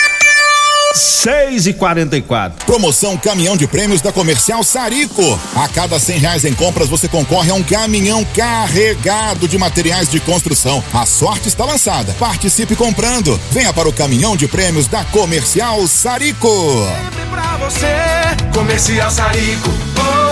6 0.95 1.65
e 1.65 1.73
44 1.73 2.65
Promoção 2.67 3.17
Caminhão 3.17 3.57
de 3.57 3.65
Prêmios 3.65 3.99
da 3.99 4.11
Comercial 4.11 4.63
Sarico. 4.63 5.39
A 5.55 5.67
cada 5.67 5.99
cem 5.99 6.19
reais 6.19 6.45
em 6.45 6.53
compras 6.53 6.87
você 6.87 7.07
concorre 7.07 7.49
a 7.49 7.55
um 7.55 7.63
caminhão 7.63 8.23
carregado 8.35 9.47
de 9.47 9.57
materiais 9.57 10.07
de 10.07 10.19
construção. 10.19 10.83
A 10.93 11.05
sorte 11.05 11.47
está 11.47 11.65
lançada. 11.65 12.13
Participe 12.19 12.75
comprando. 12.75 13.39
Venha 13.51 13.73
para 13.73 13.89
o 13.89 13.93
Caminhão 13.93 14.37
de 14.37 14.47
Prêmios 14.47 14.87
da 14.87 15.03
Comercial 15.05 15.85
Sarico. 15.87 16.47
pra 17.31 17.57
você, 17.57 17.87
Comercial 18.53 19.09
Sarico. 19.09 19.69
Oh, 19.97 20.22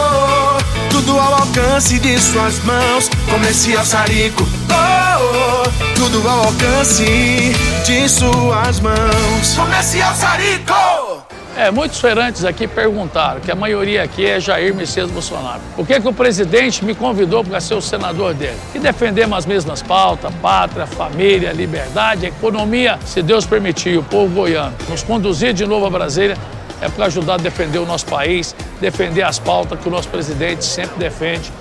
tudo 1.02 1.20
ao 1.20 1.34
alcance 1.34 2.00
de 2.00 2.20
suas 2.20 2.64
mãos. 2.64 3.10
Comercial 3.30 3.84
Sarico. 3.84 4.44
Oh, 4.70 5.66
oh, 5.66 5.96
tudo 5.96 6.28
ao 6.28 6.46
alcance 6.46 7.54
de 7.86 8.08
suas 8.08 8.80
mãos. 8.80 9.56
Comercial 9.56 10.14
Sarico. 10.14 11.26
É, 11.58 11.70
muitos 11.70 12.00
feirantes 12.00 12.46
aqui 12.46 12.66
perguntaram, 12.66 13.42
que 13.42 13.52
a 13.52 13.56
maioria 13.56 14.04
aqui 14.04 14.26
é 14.26 14.40
Jair 14.40 14.74
Messias 14.74 15.12
Bolsonaro. 15.12 15.60
Por 15.76 15.86
que, 15.86 16.00
que 16.00 16.08
o 16.08 16.14
presidente 16.14 16.86
me 16.86 16.96
convidou 16.96 17.44
para 17.44 17.60
ser 17.60 17.74
o 17.74 17.82
senador 17.82 18.34
dele? 18.34 18.58
E 18.74 18.80
defendemos 18.80 19.40
as 19.40 19.46
mesmas 19.46 19.82
pautas, 19.82 20.34
pátria, 20.42 20.88
família, 20.88 21.52
liberdade, 21.52 22.26
economia, 22.26 22.98
se 23.06 23.22
Deus 23.22 23.46
permitir, 23.46 23.98
o 23.98 24.04
povo 24.04 24.34
goiano 24.34 24.74
nos 24.88 25.04
conduzir 25.04 25.54
de 25.54 25.66
novo 25.66 25.86
a 25.86 25.90
Brasília, 25.90 26.38
é 26.82 26.90
para 26.90 27.06
ajudar 27.06 27.36
a 27.36 27.38
defender 27.38 27.80
o 27.80 27.86
nosso 27.86 28.06
país, 28.08 28.56
defender 28.80 29.22
as 29.22 29.40
pautas 29.40 29.80
que 29.80 29.88
o 29.88 29.92
nosso 29.92 30.10
presidente 30.10 30.66
sempre 30.66 30.98
defende. 30.98 31.52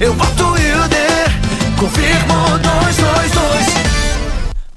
Eu 0.00 0.14
voto 0.14 0.56
Hilder. 0.58 1.30
Confirmo 1.78 2.58
222. 2.58 3.89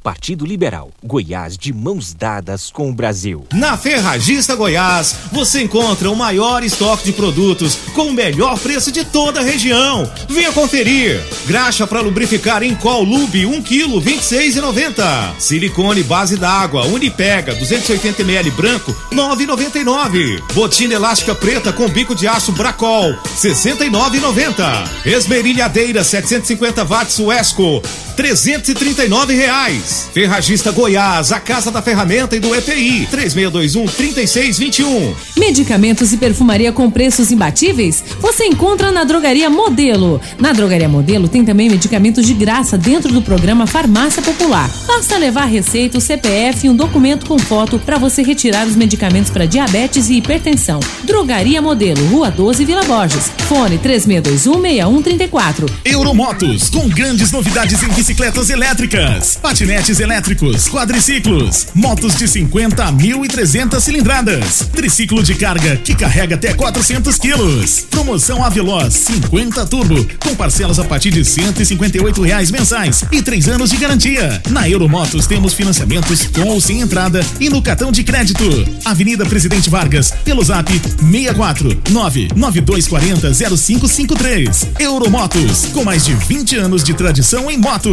Partido 0.03 0.45
Liberal, 0.45 0.91
Goiás 1.01 1.57
de 1.57 1.72
mãos 1.72 2.13
dadas 2.13 2.69
com 2.69 2.89
o 2.89 2.93
Brasil. 2.93 3.48
Na 3.53 3.77
Ferragista 3.77 4.53
Goiás, 4.53 5.15
você 5.31 5.63
encontra 5.63 6.12
o 6.12 6.15
maior 6.15 6.62
estoque 6.62 7.05
de 7.05 7.13
produtos 7.13 7.77
com 7.93 8.07
o 8.07 8.13
melhor 8.13 8.60
preço 8.60 8.91
de 8.91 9.05
toda 9.05 9.39
a 9.39 9.43
região. 9.43 10.12
Venha 10.27 10.51
conferir. 10.51 11.24
Graxa 11.48 11.88
para 11.88 12.01
lubrificar 12.01 12.63
em 12.63 12.75
Col 12.75 13.03
Lube 13.03 13.45
1 13.45 13.62
kg 13.62 14.01
26,90. 14.01 15.39
Silicone 15.39 16.03
base 16.03 16.36
d'água 16.36 16.86
Unipega 16.86 17.55
280 17.55 18.24
ml 18.24 18.51
branco 18.51 18.93
9,99. 19.10 20.43
Botina 20.53 20.95
elástica 20.95 21.33
preta 21.33 21.72
com 21.72 21.88
bico 21.88 22.13
de 22.13 22.27
aço 22.27 22.51
Bracol 22.51 23.15
69,90. 23.38 25.05
Esmerilhadeira 25.05 26.03
750 26.03 26.83
watts 26.83 27.19
Wesco 27.19 27.81
339 28.15 29.34
reais. 29.34 30.10
Ferragista 30.13 30.72
Goiás, 30.72 31.32
a 31.32 31.39
casa 31.39 31.72
da 31.72 31.82
ferramenta 31.82 32.36
e 32.36 32.39
do 32.39 32.53
EPI 32.55 33.08
3621 33.10 33.86
3621. 33.88 35.15
Medicamentos 35.38 36.13
e 36.13 36.17
perfumaria 36.17 36.72
com 36.72 36.89
preços 36.89 37.32
imbatíveis? 37.32 38.03
Você 38.20 38.46
encontra 38.46 38.91
na 38.91 39.03
Drogaria 39.03 39.50
Modelo. 39.50 40.22
Na 40.39 40.53
Drogaria 40.53 40.88
Modelo 40.88 41.27
tem 41.27 41.43
também 41.43 41.70
medicamentos 41.70 42.25
de 42.25 42.34
graça 42.34 42.77
dentro 42.77 43.12
do 43.12 43.22
programa 43.22 43.67
Farmácia 43.67 44.22
Popular. 44.22 44.70
Basta 44.86 45.17
levar 45.17 45.46
receita, 45.46 45.98
o 45.98 46.01
CPF 46.01 46.67
e 46.67 46.70
um 46.70 46.75
documento 46.75 47.25
com 47.25 47.39
foto 47.39 47.79
para 47.79 47.98
você 47.98 48.22
retirar 48.22 48.67
os 48.67 48.75
medicamentos 48.75 49.32
para 49.32 49.46
diabetes 49.46 50.10
e 50.10 50.17
hipertensão. 50.17 50.79
Drogaria 51.03 51.62
Modelo, 51.62 52.05
Rua 52.08 52.29
12, 52.29 52.65
Vila 52.65 52.84
Borges. 52.84 53.32
Fone 53.48 53.77
36216134. 53.79 55.70
Euromotos, 55.86 56.70
com 56.70 56.88
grandes 56.89 57.32
novidades 57.32 57.82
em 57.84 57.89
bicicletas 58.03 58.50
elétricas, 58.50 59.39
patinetes 59.41 59.98
elétricos, 60.01 60.67
quadriciclos, 60.67 61.67
motos 61.74 62.13
de 62.17 62.27
50 62.27 62.83
a 62.83 62.91
1.300 62.91 63.79
cilindradas, 63.79 64.67
triciclo 64.74 65.24
de 65.24 65.33
carga 65.36 65.77
que 65.77 65.95
carrega 65.95 66.36
até 66.36 66.53
400 66.53 67.17
quilos. 67.17 67.88
Promoção 67.89 68.43
Aveloz 68.43 68.93
50 68.93 69.65
Turbo, 69.67 70.05
com 70.19 70.36
parcelas 70.36 70.79
a 70.79 70.83
partir 70.83 71.12
de 71.12 71.24
158 71.24 72.22
reais 72.22 72.51
mensais 72.51 73.05
e 73.10 73.22
três 73.22 73.48
anos 73.48 73.69
de 73.69 73.77
garantia. 73.77 74.41
Na 74.50 74.69
Euromotos 74.69 75.25
temos 75.25 75.53
financiamentos 75.53 76.27
com 76.27 76.50
ou 76.50 76.60
sem 76.60 76.81
entrada 76.81 77.25
e 77.39 77.50
no 77.50 77.62
cartão 77.62 77.89
de 77.89 78.03
crédito. 78.03 78.43
Avenida 78.83 79.25
Presidente 79.25 79.69
Vargas, 79.69 80.12
pelo 80.25 80.43
zap 80.43 80.69
64 80.69 81.81
99240 81.89 83.33
0553. 83.33 84.67
Euromotos, 84.77 85.67
com 85.67 85.86
mais 85.86 86.03
de 86.03 86.13
20 86.13 86.57
anos 86.57 86.83
de 86.83 86.93
tradição 86.93 87.50
em 87.50 87.57
motos. 87.57 87.93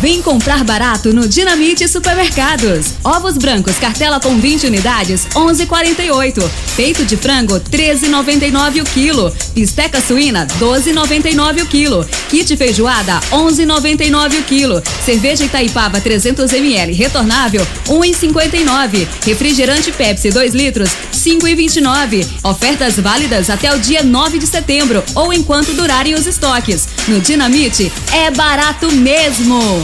Vem 0.00 0.20
comprar 0.20 0.64
barato 0.64 1.12
no 1.12 1.26
Dinamite 1.26 1.88
Supermercados. 1.88 2.94
Ovos 3.02 3.38
brancos, 3.38 3.76
cartela 3.76 4.20
com 4.20 4.38
20 4.38 4.66
unidades, 4.66 5.26
11,48. 5.34 6.50
Peito 6.76 7.04
de 7.04 7.16
frango, 7.16 7.58
13,99 7.60 8.82
o 8.82 8.84
quilo. 8.84 9.34
Bisteca 9.54 10.00
suína, 10.00 10.46
12,99 10.58 11.62
o 11.62 11.66
quilo. 11.66 12.06
Kit 12.28 12.56
feijoada, 12.56 13.20
11,99 13.30 14.40
o 14.40 14.42
quilo. 14.42 14.82
Cerveja 15.04 15.44
Itaipava 15.44 16.00
300 16.00 16.52
ml 16.52 16.92
retornável, 16.92 17.66
1,59. 17.86 19.06
Refrigerante 19.24 19.92
Pepsi 19.92 20.30
2 20.30 20.54
litros, 20.54 20.90
5,29. 21.12 22.26
Ofertas 22.42 22.96
válidas 22.96 23.48
até 23.48 23.74
o 23.74 23.78
dia 23.78 24.02
9 24.02 24.38
de 24.38 24.46
setembro 24.46 25.02
ou 25.14 25.32
enquanto 25.32 25.72
durarem 25.72 26.14
os 26.14 26.26
estoques. 26.26 26.88
No 27.08 27.20
Dinamite 27.20 27.90
é 28.12 28.30
barato 28.30 28.90
mesmo. 28.92 29.83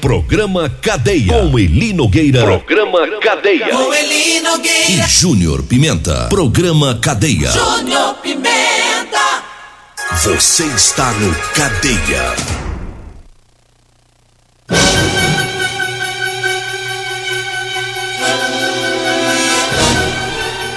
Programa 0.00 0.70
Cadeia. 0.80 1.34
Com 1.34 1.58
Eli 1.58 1.92
Nogueira. 1.92 2.42
Programa 2.42 3.00
Cadeia. 3.20 3.68
Com 3.68 3.92
Eli 3.92 4.40
Nogueira. 4.40 4.90
E 4.90 5.02
Júnior 5.06 5.62
Pimenta. 5.62 6.26
Programa 6.30 6.98
Cadeia. 7.02 7.50
Júnior 7.50 8.14
Pimenta. 8.14 9.42
Você 10.22 10.64
está 10.64 11.12
no 11.12 11.34
Cadeia. 11.54 12.34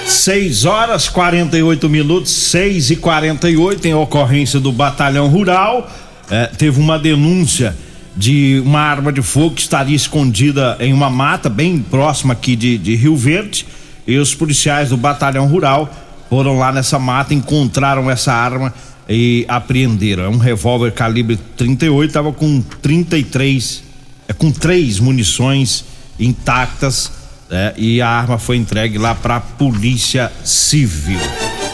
Seis 0.06 0.66
horas 0.66 1.08
48 1.08 1.88
minutos, 1.88 2.30
6 2.30 2.90
e 2.90 2.96
48 2.96 3.88
em 3.88 3.94
ocorrência 3.94 4.60
do 4.60 4.70
Batalhão 4.70 5.28
Rural. 5.28 5.90
É, 6.30 6.46
teve 6.46 6.78
uma 6.78 6.98
denúncia 6.98 7.74
de 8.16 8.62
uma 8.64 8.80
arma 8.80 9.12
de 9.12 9.22
fogo 9.22 9.56
que 9.56 9.62
estaria 9.62 9.96
escondida 9.96 10.76
em 10.80 10.92
uma 10.92 11.10
mata 11.10 11.48
bem 11.48 11.78
próxima 11.78 12.32
aqui 12.32 12.54
de, 12.54 12.78
de 12.78 12.94
Rio 12.94 13.16
Verde. 13.16 13.66
E 14.06 14.16
os 14.18 14.34
policiais 14.34 14.90
do 14.90 14.96
Batalhão 14.96 15.46
Rural 15.46 15.92
foram 16.28 16.58
lá 16.58 16.72
nessa 16.72 16.98
mata, 16.98 17.34
encontraram 17.34 18.10
essa 18.10 18.32
arma 18.32 18.72
e 19.08 19.44
apreenderam. 19.48 20.24
É 20.24 20.28
um 20.28 20.38
revólver 20.38 20.92
calibre 20.92 21.38
38, 21.56 22.08
estava 22.08 22.32
com 22.32 22.60
33, 22.82 23.82
é, 24.28 24.32
com 24.32 24.50
três 24.50 25.00
munições 25.00 25.84
intactas. 26.18 27.10
né? 27.50 27.74
e 27.76 28.00
a 28.00 28.08
arma 28.08 28.38
foi 28.38 28.56
entregue 28.56 28.98
lá 28.98 29.14
para 29.14 29.36
a 29.36 29.40
Polícia 29.40 30.30
Civil. 30.44 31.20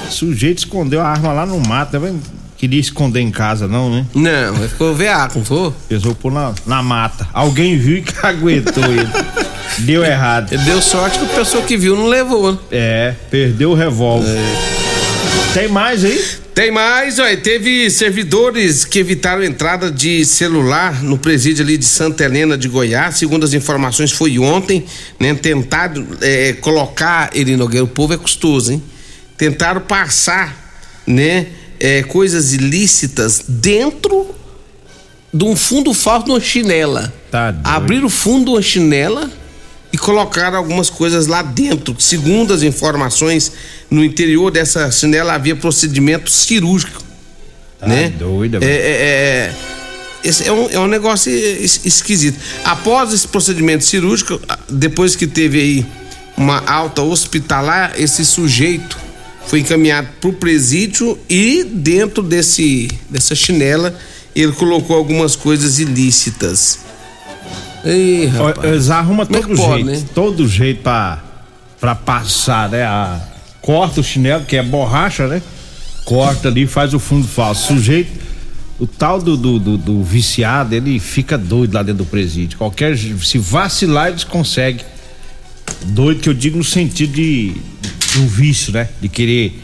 O 0.08 0.12
sujeito 0.12 0.58
escondeu 0.58 1.00
a 1.00 1.08
arma 1.08 1.32
lá 1.32 1.46
no 1.46 1.60
mato, 1.60 1.98
né? 1.98 2.14
Queria 2.60 2.78
esconder 2.78 3.20
em 3.20 3.30
casa, 3.30 3.66
não, 3.66 3.88
né? 3.88 4.04
Não, 4.14 4.56
ele 4.56 4.68
ficou 4.68 4.94
veaco, 4.94 5.38
não 5.38 5.44
foi? 5.46 5.72
Pesou 5.88 6.14
pôr 6.14 6.30
na, 6.30 6.54
na 6.66 6.82
mata. 6.82 7.26
Alguém 7.32 7.78
viu 7.78 7.96
e 7.96 8.02
caguetou 8.12 8.84
ele. 8.84 9.08
Deu 9.78 10.04
errado. 10.04 10.52
Ele 10.52 10.62
deu 10.64 10.82
sorte 10.82 11.18
que 11.18 11.24
a 11.24 11.28
pessoa 11.28 11.62
que 11.62 11.74
viu 11.78 11.96
não 11.96 12.06
levou, 12.06 12.52
né? 12.52 12.58
É, 12.70 13.14
perdeu 13.30 13.70
o 13.70 13.74
revólver. 13.74 14.36
Tem 15.54 15.68
mais 15.68 16.04
aí? 16.04 16.22
Tem 16.54 16.70
mais, 16.70 17.18
olha, 17.18 17.34
teve 17.34 17.88
servidores 17.88 18.84
que 18.84 18.98
evitaram 18.98 19.42
entrada 19.42 19.90
de 19.90 20.26
celular 20.26 21.02
no 21.02 21.16
presídio 21.16 21.64
ali 21.64 21.78
de 21.78 21.86
Santa 21.86 22.24
Helena 22.24 22.58
de 22.58 22.68
Goiás, 22.68 23.16
segundo 23.16 23.44
as 23.44 23.54
informações 23.54 24.12
foi 24.12 24.38
ontem, 24.38 24.84
né? 25.18 25.32
Tentaram 25.32 26.06
é, 26.20 26.52
colocar 26.52 27.30
ele 27.32 27.56
Nogueira, 27.56 27.84
o 27.84 27.88
povo 27.88 28.12
é 28.12 28.18
custoso, 28.18 28.72
hein? 28.72 28.82
Tentaram 29.38 29.80
passar, 29.80 30.54
né? 31.06 31.46
É, 31.80 32.02
coisas 32.02 32.52
ilícitas 32.52 33.42
dentro 33.48 34.34
de 35.32 35.44
um 35.44 35.56
fundo 35.56 35.94
falso 35.94 36.26
de 36.26 36.32
uma 36.32 36.40
chinela. 36.40 37.12
Tá 37.30 37.50
doido. 37.52 37.66
Abriram 37.66 38.06
o 38.06 38.10
fundo 38.10 38.44
de 38.46 38.50
uma 38.50 38.62
chinela 38.62 39.30
e 39.92 39.96
colocaram 39.96 40.58
algumas 40.58 40.90
coisas 40.90 41.26
lá 41.26 41.40
dentro. 41.42 41.96
Segundo 41.98 42.52
as 42.52 42.62
informações, 42.62 43.50
no 43.90 44.04
interior 44.04 44.50
dessa 44.50 44.90
chinela 44.90 45.32
havia 45.32 45.56
procedimento 45.56 46.30
cirúrgico. 46.30 47.02
Tá 47.78 47.86
né? 47.86 48.10
doida, 48.10 48.58
é, 48.60 48.66
é, 48.66 48.72
é, 48.72 49.54
esse 50.22 50.46
é, 50.46 50.52
um, 50.52 50.68
é 50.68 50.78
um 50.78 50.86
negócio 50.86 51.32
es- 51.32 51.80
esquisito. 51.86 52.38
Após 52.62 53.10
esse 53.14 53.26
procedimento 53.26 53.84
cirúrgico, 53.84 54.38
ah, 54.46 54.58
depois 54.68 55.16
que 55.16 55.26
teve 55.26 55.58
aí 55.58 55.86
uma 56.36 56.58
alta 56.70 57.00
hospitalar, 57.00 57.94
esse 57.96 58.22
sujeito 58.24 58.98
foi 59.50 59.60
encaminhado 59.60 60.08
para 60.20 60.30
o 60.30 60.32
presídio 60.32 61.18
e 61.28 61.64
dentro 61.64 62.22
desse 62.22 62.88
dessa 63.10 63.34
chinela 63.34 63.92
ele 64.34 64.52
colocou 64.52 64.96
algumas 64.96 65.34
coisas 65.34 65.80
ilícitas. 65.80 66.78
Ei, 67.84 68.26
rapaz. 68.26 68.64
Eles 68.70 68.90
arrumam 68.90 69.22
é 69.22 69.26
todo 69.26 69.56
pode, 69.56 69.84
jeito. 69.84 69.86
né? 69.86 70.08
Todo 70.14 70.46
jeito 70.48 70.82
pra, 70.82 71.22
pra 71.80 71.94
passar, 71.96 72.68
né? 72.68 72.84
A, 72.84 73.20
corta 73.60 74.00
o 74.00 74.04
chinelo, 74.04 74.44
que 74.44 74.56
é 74.56 74.62
borracha, 74.62 75.26
né? 75.26 75.42
Corta 76.04 76.48
ali, 76.48 76.66
faz 76.66 76.94
o 76.94 76.98
fundo 77.00 77.26
falso. 77.26 77.68
Sujeito, 77.74 78.10
o 78.78 78.86
tal 78.86 79.20
do, 79.20 79.36
do, 79.36 79.58
do- 79.58 79.76
do 79.78 80.02
viciado, 80.04 80.74
ele 80.74 80.98
fica 81.00 81.36
doido 81.36 81.74
lá 81.74 81.82
dentro 81.82 82.04
do 82.04 82.06
presídio. 82.08 82.56
Qualquer. 82.58 82.96
Se 82.96 83.36
vacilar, 83.38 84.08
eles 84.08 84.22
conseguem. 84.24 84.84
Doido 85.86 86.20
que 86.20 86.28
eu 86.28 86.34
digo 86.34 86.56
no 86.58 86.64
sentido 86.64 87.12
de. 87.14 87.54
Do 88.14 88.26
vício, 88.26 88.72
né? 88.72 88.88
De 89.00 89.08
querer 89.08 89.60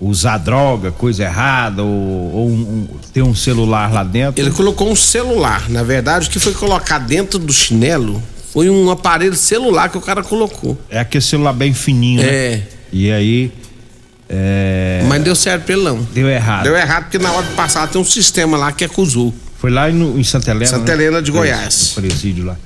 usar 0.00 0.38
droga, 0.38 0.90
coisa 0.90 1.22
errada, 1.24 1.82
ou, 1.82 1.88
ou 2.34 2.48
um- 2.48 2.52
um- 2.52 2.88
ter 3.12 3.22
um 3.22 3.34
celular 3.34 3.92
lá 3.92 4.02
dentro. 4.04 4.40
Ele 4.42 4.50
colocou 4.50 4.90
um 4.90 4.96
celular. 4.96 5.68
Na 5.70 5.82
verdade, 5.82 6.28
o 6.28 6.30
que 6.30 6.38
foi 6.40 6.52
colocar 6.52 6.98
dentro 6.98 7.38
do 7.38 7.52
chinelo 7.52 8.22
foi 8.52 8.68
um 8.68 8.90
aparelho 8.90 9.34
celular 9.36 9.88
que 9.88 9.96
o 9.98 10.00
cara 10.00 10.22
colocou. 10.22 10.76
É 10.90 10.98
aquele 10.98 11.22
celular 11.22 11.52
bem 11.52 11.72
fininho, 11.72 12.22
né? 12.22 12.28
É. 12.28 12.62
E 12.92 13.10
aí. 13.10 13.52
É. 14.28 15.02
Mas 15.08 15.18
não 15.18 15.24
deu 15.24 15.34
certo 15.34 15.64
pra 15.64 15.74
ele 15.74 15.84
não. 15.84 15.98
Deu 16.12 16.28
errado. 16.28 16.64
Deu 16.64 16.76
errado 16.76 17.04
porque 17.04 17.18
na 17.18 17.30
hora 17.32 17.46
de 17.46 17.52
passar 17.54 17.86
tem 17.88 18.00
um 18.00 18.04
sistema 18.04 18.56
lá 18.56 18.72
que 18.72 18.84
acusou. 18.84 19.32
Foi 19.58 19.70
lá 19.70 19.88
no, 19.90 20.18
em 20.18 20.24
Santa 20.24 20.50
Helena. 20.50 20.66
Santa 20.66 20.96
né? 20.96 21.02
Helena 21.04 21.22
de 21.22 21.30
Pres- 21.30 21.42
Goiás. 21.42 21.92
no 21.96 22.02
Presídio 22.02 22.44
lá. 22.44 22.56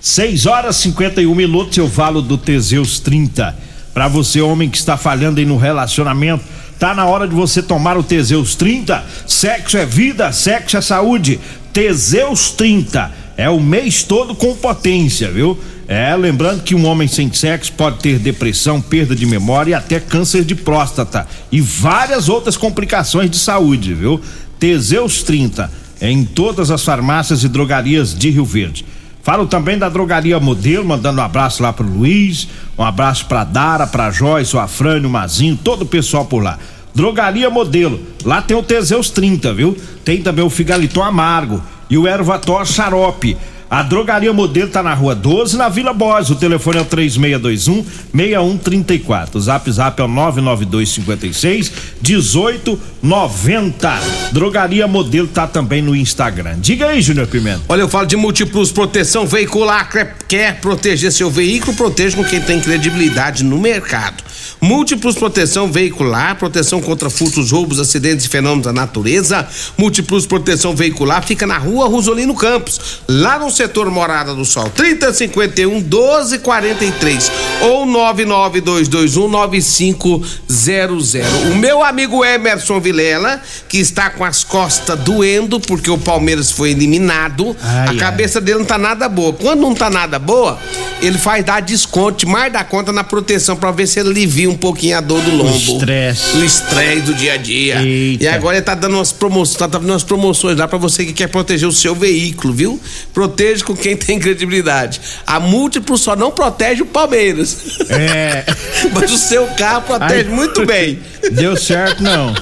6 0.00 0.46
horas 0.46 0.76
e 0.78 0.82
51 0.82 1.34
minutos, 1.34 1.76
eu 1.76 1.88
falo 1.90 2.22
do 2.22 2.38
Teseus 2.38 3.00
30. 3.00 3.56
Pra 3.98 4.06
você, 4.06 4.40
homem 4.40 4.70
que 4.70 4.76
está 4.76 4.96
falhando 4.96 5.40
aí 5.40 5.44
no 5.44 5.56
relacionamento, 5.56 6.44
tá 6.78 6.94
na 6.94 7.04
hora 7.06 7.26
de 7.26 7.34
você 7.34 7.60
tomar 7.60 7.98
o 7.98 8.02
Teseus 8.04 8.54
30. 8.54 9.04
Sexo 9.26 9.76
é 9.76 9.84
vida, 9.84 10.30
sexo 10.30 10.76
é 10.76 10.80
saúde. 10.80 11.40
Teseus 11.72 12.52
30 12.52 13.10
é 13.36 13.50
o 13.50 13.58
mês 13.58 14.04
todo 14.04 14.36
com 14.36 14.54
potência, 14.54 15.28
viu? 15.32 15.58
É, 15.88 16.14
lembrando 16.14 16.62
que 16.62 16.76
um 16.76 16.86
homem 16.86 17.08
sem 17.08 17.32
sexo 17.32 17.72
pode 17.72 17.98
ter 17.98 18.20
depressão, 18.20 18.80
perda 18.80 19.16
de 19.16 19.26
memória 19.26 19.72
e 19.72 19.74
até 19.74 19.98
câncer 19.98 20.44
de 20.44 20.54
próstata 20.54 21.26
e 21.50 21.60
várias 21.60 22.28
outras 22.28 22.56
complicações 22.56 23.28
de 23.28 23.36
saúde, 23.36 23.94
viu? 23.94 24.20
Teseus 24.60 25.24
30 25.24 25.68
é 26.00 26.08
em 26.08 26.24
todas 26.24 26.70
as 26.70 26.84
farmácias 26.84 27.42
e 27.42 27.48
drogarias 27.48 28.14
de 28.14 28.30
Rio 28.30 28.44
Verde. 28.44 28.84
Falo 29.28 29.46
também 29.46 29.76
da 29.76 29.90
drogaria 29.90 30.40
Modelo, 30.40 30.86
mandando 30.86 31.20
um 31.20 31.22
abraço 31.22 31.62
lá 31.62 31.70
pro 31.70 31.86
Luiz, 31.86 32.48
um 32.78 32.82
abraço 32.82 33.26
pra 33.26 33.44
Dara, 33.44 33.86
pra 33.86 34.10
Joyce, 34.10 34.56
o 34.56 34.58
Afrânio, 34.58 35.06
o 35.06 35.12
Mazinho, 35.12 35.54
todo 35.62 35.82
o 35.82 35.86
pessoal 35.86 36.24
por 36.24 36.42
lá. 36.42 36.58
Drogaria 36.94 37.50
Modelo, 37.50 38.00
lá 38.24 38.40
tem 38.40 38.56
o 38.56 38.62
Teseus 38.62 39.10
30, 39.10 39.52
viu? 39.52 39.76
Tem 40.02 40.22
também 40.22 40.42
o 40.42 40.48
Figaliton 40.48 41.02
Amargo 41.02 41.62
e 41.90 41.98
o 41.98 42.08
Ervator 42.08 42.64
Xarope. 42.64 43.36
A 43.70 43.82
Drogaria 43.82 44.32
Modelo 44.32 44.70
tá 44.70 44.82
na 44.82 44.94
rua 44.94 45.14
12, 45.14 45.56
na 45.56 45.68
Vila 45.68 45.92
Borges. 45.92 46.30
O 46.30 46.36
telefone 46.36 46.78
é 46.78 46.80
o 46.80 46.86
3621 46.86 47.84
6134. 48.14 49.38
O 49.38 49.40
zap 49.40 49.70
zap 49.70 50.00
é 50.00 50.04
o 50.04 50.08
99256 50.08 51.72
1890. 52.02 54.00
Drogaria 54.32 54.88
Modelo 54.88 55.28
tá 55.28 55.46
também 55.46 55.82
no 55.82 55.94
Instagram. 55.94 56.56
Diga 56.60 56.86
aí, 56.86 57.02
Júnior 57.02 57.26
Pimenta. 57.26 57.60
Olha, 57.68 57.82
eu 57.82 57.88
falo 57.88 58.06
de 58.06 58.16
Multiplus 58.16 58.72
Proteção 58.72 59.26
Veicular. 59.26 59.90
Quer 60.26 60.60
proteger 60.60 61.12
seu 61.12 61.30
veículo? 61.30 61.76
Proteja 61.76 62.16
com 62.16 62.24
quem 62.24 62.40
tem 62.40 62.58
credibilidade 62.60 63.44
no 63.44 63.58
mercado. 63.58 64.27
Múltiplos 64.60 65.14
proteção 65.14 65.70
veicular, 65.70 66.36
proteção 66.36 66.80
contra 66.80 67.08
furtos, 67.08 67.52
roubos, 67.52 67.78
acidentes 67.78 68.26
e 68.26 68.28
fenômenos 68.28 68.64
da 68.64 68.72
natureza. 68.72 69.46
Múltiplos 69.76 70.26
proteção 70.26 70.74
veicular 70.74 71.24
fica 71.24 71.46
na 71.46 71.58
rua 71.58 71.86
Rosolino 71.86 72.34
Campos, 72.34 73.00
lá 73.06 73.38
no 73.38 73.50
setor 73.50 73.88
Morada 73.90 74.34
do 74.34 74.44
Sol. 74.44 74.68
3051 74.70 75.70
1243 75.80 77.30
ou 77.62 77.86
99221 77.86 79.28
9500. 79.28 81.14
O 81.52 81.54
meu 81.54 81.84
amigo 81.84 82.24
Emerson 82.24 82.80
Vilela, 82.80 83.40
que 83.68 83.78
está 83.78 84.10
com 84.10 84.24
as 84.24 84.42
costas 84.42 84.98
doendo 84.98 85.60
porque 85.60 85.90
o 85.90 85.98
Palmeiras 85.98 86.50
foi 86.50 86.70
eliminado, 86.70 87.56
Ai, 87.62 87.88
a 87.88 87.94
cabeça 87.98 88.40
dele 88.40 88.58
não 88.58 88.66
tá 88.66 88.78
nada 88.78 89.08
boa. 89.08 89.32
Quando 89.32 89.60
não 89.60 89.74
tá 89.74 89.88
nada 89.88 90.18
boa, 90.18 90.58
ele 91.00 91.16
faz 91.16 91.44
dar 91.44 91.60
desconto, 91.60 92.28
mais 92.28 92.52
da 92.52 92.64
conta 92.64 92.92
na 92.92 93.04
proteção 93.04 93.54
para 93.56 93.70
ver 93.70 93.86
se 93.86 94.00
ele 94.00 94.08
alivia 94.10 94.47
um 94.48 94.56
pouquinho 94.56 94.96
a 94.96 95.00
dor 95.00 95.20
do 95.22 95.30
lombo. 95.30 95.56
estresse. 95.56 96.36
O 96.36 96.44
estresse 96.44 97.02
do 97.02 97.14
dia 97.14 97.34
a 97.34 97.36
dia. 97.36 97.82
Eita. 97.82 98.24
E 98.24 98.28
agora 98.28 98.56
ele 98.56 98.64
tá 98.64 98.74
dando 98.74 98.94
umas 98.94 99.12
promoções, 99.12 99.56
tá 99.58 99.66
dando 99.66 99.88
umas 99.88 100.04
promoções 100.04 100.56
lá 100.56 100.66
para 100.66 100.78
você 100.78 101.04
que 101.04 101.12
quer 101.12 101.28
proteger 101.28 101.68
o 101.68 101.72
seu 101.72 101.94
veículo, 101.94 102.52
viu? 102.52 102.80
Proteja 103.12 103.64
com 103.64 103.76
quem 103.76 103.96
tem 103.96 104.18
credibilidade. 104.18 105.00
A 105.26 105.38
Múltiplo 105.38 105.96
só 105.96 106.16
não 106.16 106.30
protege 106.30 106.82
o 106.82 106.86
Palmeiras. 106.86 107.56
É. 107.88 108.44
Mas 108.92 109.10
o 109.12 109.18
seu 109.18 109.46
carro 109.48 109.82
protege 109.82 110.28
Ai. 110.28 110.34
muito 110.34 110.64
bem. 110.66 110.98
Deu 111.32 111.56
certo 111.56 112.02
não. 112.02 112.34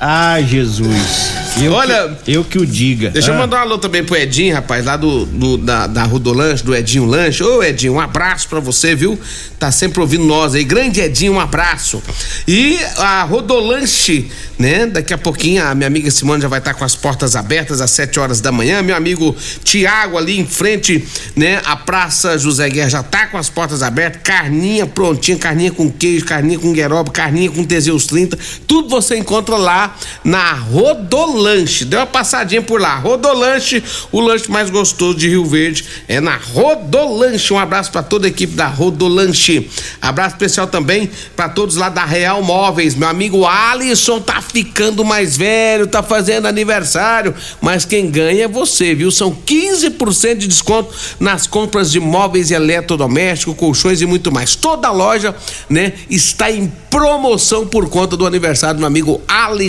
Ai, 0.00 0.44
Jesus. 0.44 1.36
Eu 1.62 1.72
Olha, 1.72 2.14
que, 2.22 2.32
eu 2.32 2.44
que 2.44 2.58
o 2.58 2.66
diga. 2.66 3.08
Deixa 3.10 3.30
eu 3.30 3.34
Ah. 3.34 3.38
mandar 3.38 3.58
um 3.58 3.60
alô 3.62 3.78
também 3.78 4.04
pro 4.04 4.14
Edinho, 4.14 4.54
rapaz, 4.54 4.84
lá 4.84 4.94
do, 4.94 5.24
do- 5.24 5.56
da, 5.56 5.86
da 5.86 6.02
Rodolanche, 6.04 6.62
do 6.62 6.74
Edinho 6.76 7.06
Lanche. 7.06 7.42
Ô, 7.42 7.62
Edinho, 7.62 7.94
um 7.94 8.00
abraço 8.00 8.46
pra 8.46 8.60
você, 8.60 8.94
viu? 8.94 9.18
Tá 9.58 9.72
sempre 9.72 10.00
ouvindo 10.00 10.24
nós 10.24 10.54
aí. 10.54 10.64
Grande 10.64 11.00
Edinho, 11.00 11.32
um 11.32 11.40
abraço. 11.40 12.02
E 12.46 12.78
a 12.98 13.22
Rodolanche, 13.22 14.30
né? 14.58 14.84
Daqui 14.84 15.14
a 15.14 15.18
pouquinho 15.18 15.64
a 15.66 15.74
minha 15.74 15.86
amiga 15.86 16.10
Simone 16.10 16.42
já 16.42 16.48
vai 16.48 16.58
estar 16.58 16.74
com 16.74 16.84
as 16.84 16.94
portas 16.94 17.34
abertas 17.34 17.80
às 17.80 17.90
7 17.90 18.20
horas 18.20 18.42
da 18.42 18.52
manhã. 18.52 18.82
Meu 18.82 18.94
amigo 18.94 19.34
Tiago 19.64 20.18
ali 20.18 20.38
em 20.38 20.46
frente, 20.46 21.02
né? 21.34 21.62
A 21.64 21.74
Praça 21.74 22.36
José 22.36 22.68
Guerra 22.68 22.90
já 22.90 23.02
tá 23.02 23.28
com 23.28 23.38
as 23.38 23.48
portas 23.48 23.82
abertas. 23.82 24.20
Carninha 24.22 24.86
prontinha, 24.86 25.38
carninha 25.38 25.70
com 25.72 25.90
queijo, 25.90 26.26
carninha 26.26 26.58
com 26.58 26.70
gueroba, 26.74 27.10
carninha 27.10 27.50
com 27.50 27.64
Teseus 27.64 28.04
30. 28.04 28.38
Tudo 28.66 28.90
você 28.90 29.16
encontra 29.16 29.56
lá 29.56 29.75
na 30.24 30.52
Rodolanche. 30.52 31.84
Deu 31.84 32.00
uma 32.00 32.06
passadinha 32.06 32.62
por 32.62 32.80
lá. 32.80 32.96
Rodolanche, 32.98 33.82
o 34.10 34.20
lanche 34.20 34.50
mais 34.50 34.70
gostoso 34.70 35.18
de 35.18 35.28
Rio 35.28 35.44
Verde 35.44 35.84
é 36.08 36.20
na 36.20 36.36
Rodolanche. 36.36 37.52
Um 37.52 37.58
abraço 37.58 37.90
para 37.90 38.02
toda 38.02 38.26
a 38.26 38.30
equipe 38.30 38.54
da 38.54 38.66
Rodolanche. 38.66 39.68
Abraço 40.00 40.36
especial 40.36 40.66
também 40.66 41.10
para 41.34 41.48
todos 41.48 41.76
lá 41.76 41.88
da 41.88 42.04
Real 42.04 42.42
Móveis. 42.42 42.94
Meu 42.94 43.08
amigo 43.08 43.46
Alisson 43.46 44.20
tá 44.20 44.40
ficando 44.40 45.04
mais 45.04 45.36
velho, 45.36 45.86
tá 45.86 46.02
fazendo 46.02 46.46
aniversário, 46.46 47.34
mas 47.60 47.84
quem 47.84 48.10
ganha 48.10 48.44
é 48.44 48.48
você, 48.48 48.94
viu? 48.94 49.10
São 49.10 49.32
15% 49.32 50.36
de 50.36 50.46
desconto 50.46 50.94
nas 51.20 51.46
compras 51.46 51.90
de 51.90 52.00
móveis 52.00 52.50
e 52.50 52.54
eletrodomésticos, 52.54 53.56
colchões 53.56 54.00
e 54.00 54.06
muito 54.06 54.32
mais. 54.32 54.54
Toda 54.54 54.88
a 54.88 54.92
loja, 54.92 55.34
né, 55.68 55.92
está 56.08 56.50
em 56.50 56.72
promoção 56.90 57.66
por 57.66 57.88
conta 57.88 58.16
do 58.16 58.26
aniversário 58.26 58.76
do 58.76 58.78
meu 58.78 58.86
amigo 58.86 59.20
Alisson. 59.28 59.65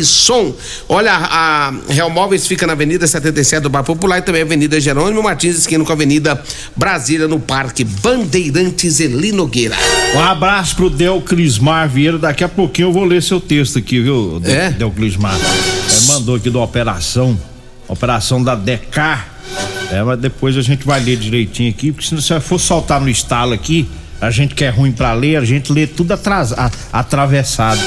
Olha, 0.89 1.13
a 1.13 1.73
Real 1.89 2.09
Móveis 2.09 2.45
fica 2.47 2.65
na 2.67 2.73
Avenida 2.73 3.05
77 3.07 3.61
do 3.63 3.69
Bar 3.69 3.83
Popular 3.83 4.19
e 4.19 4.21
também 4.21 4.41
Avenida 4.41 4.79
Jerônimo 4.79 5.21
Martins, 5.23 5.57
esquina 5.57 5.83
com 5.83 5.91
a 5.91 5.95
Avenida 5.95 6.41
Brasília, 6.75 7.27
no 7.27 7.39
Parque 7.39 7.83
Bandeirantes 7.83 8.99
Eli 8.99 9.31
Nogueira. 9.31 9.75
Um 10.15 10.19
abraço 10.19 10.75
pro 10.75 10.89
Del 10.89 11.21
Clismar 11.21 11.87
Vieira. 11.89 12.17
Daqui 12.17 12.43
a 12.43 12.49
pouquinho 12.49 12.89
eu 12.89 12.93
vou 12.93 13.03
ler 13.05 13.21
seu 13.21 13.39
texto 13.39 13.77
aqui, 13.79 13.99
viu? 14.01 14.39
Del, 14.39 14.53
É? 14.55 14.69
Del 14.71 14.91
Clismar. 14.91 15.35
É, 15.35 16.07
mandou 16.13 16.35
aqui 16.35 16.49
da 16.49 16.59
operação. 16.59 17.37
Operação 17.87 18.43
da 18.43 18.55
Decar. 18.55 19.27
É, 19.91 20.03
mas 20.03 20.19
depois 20.19 20.57
a 20.57 20.61
gente 20.61 20.85
vai 20.85 20.99
ler 21.01 21.15
direitinho 21.17 21.69
aqui, 21.69 21.91
porque 21.93 22.07
se 22.07 22.13
você 22.15 22.39
for 22.41 22.59
soltar 22.59 22.99
no 22.99 23.07
estalo 23.09 23.53
aqui, 23.53 23.87
a 24.19 24.29
gente 24.29 24.53
que 24.53 24.65
é 24.65 24.69
ruim 24.69 24.91
pra 24.91 25.13
ler, 25.13 25.37
a 25.37 25.45
gente 25.45 25.71
lê 25.71 25.87
tudo 25.87 26.11
atras, 26.11 26.51
a- 26.51 26.69
atravessado. 26.91 27.79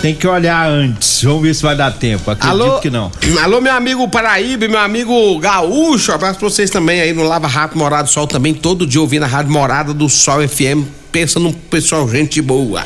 Tem 0.00 0.14
que 0.14 0.26
olhar 0.26 0.66
antes. 0.66 1.22
Vamos 1.22 1.42
ver 1.42 1.54
se 1.54 1.62
vai 1.62 1.76
dar 1.76 1.92
tempo. 1.92 2.30
Acredito 2.30 2.62
Alô, 2.62 2.80
que 2.80 2.88
não. 2.88 3.12
alô, 3.42 3.60
meu 3.60 3.74
amigo 3.74 4.08
Paraíba, 4.08 4.66
meu 4.66 4.78
amigo 4.78 5.38
Gaúcho, 5.38 6.12
abraço 6.12 6.38
pra 6.38 6.48
vocês 6.48 6.70
também 6.70 7.02
aí 7.02 7.12
no 7.12 7.22
Lava 7.22 7.46
Rato 7.46 7.76
Morado 7.76 8.04
do 8.08 8.10
Sol, 8.10 8.26
também 8.26 8.54
todo 8.54 8.86
dia 8.86 9.00
ouvindo 9.00 9.24
a 9.24 9.26
Rádio 9.26 9.52
Morada 9.52 9.92
do 9.92 10.08
Sol 10.08 10.46
FM. 10.48 10.86
Pensa 11.12 11.38
num 11.38 11.52
pessoal, 11.52 12.08
gente 12.08 12.40
boa. 12.40 12.82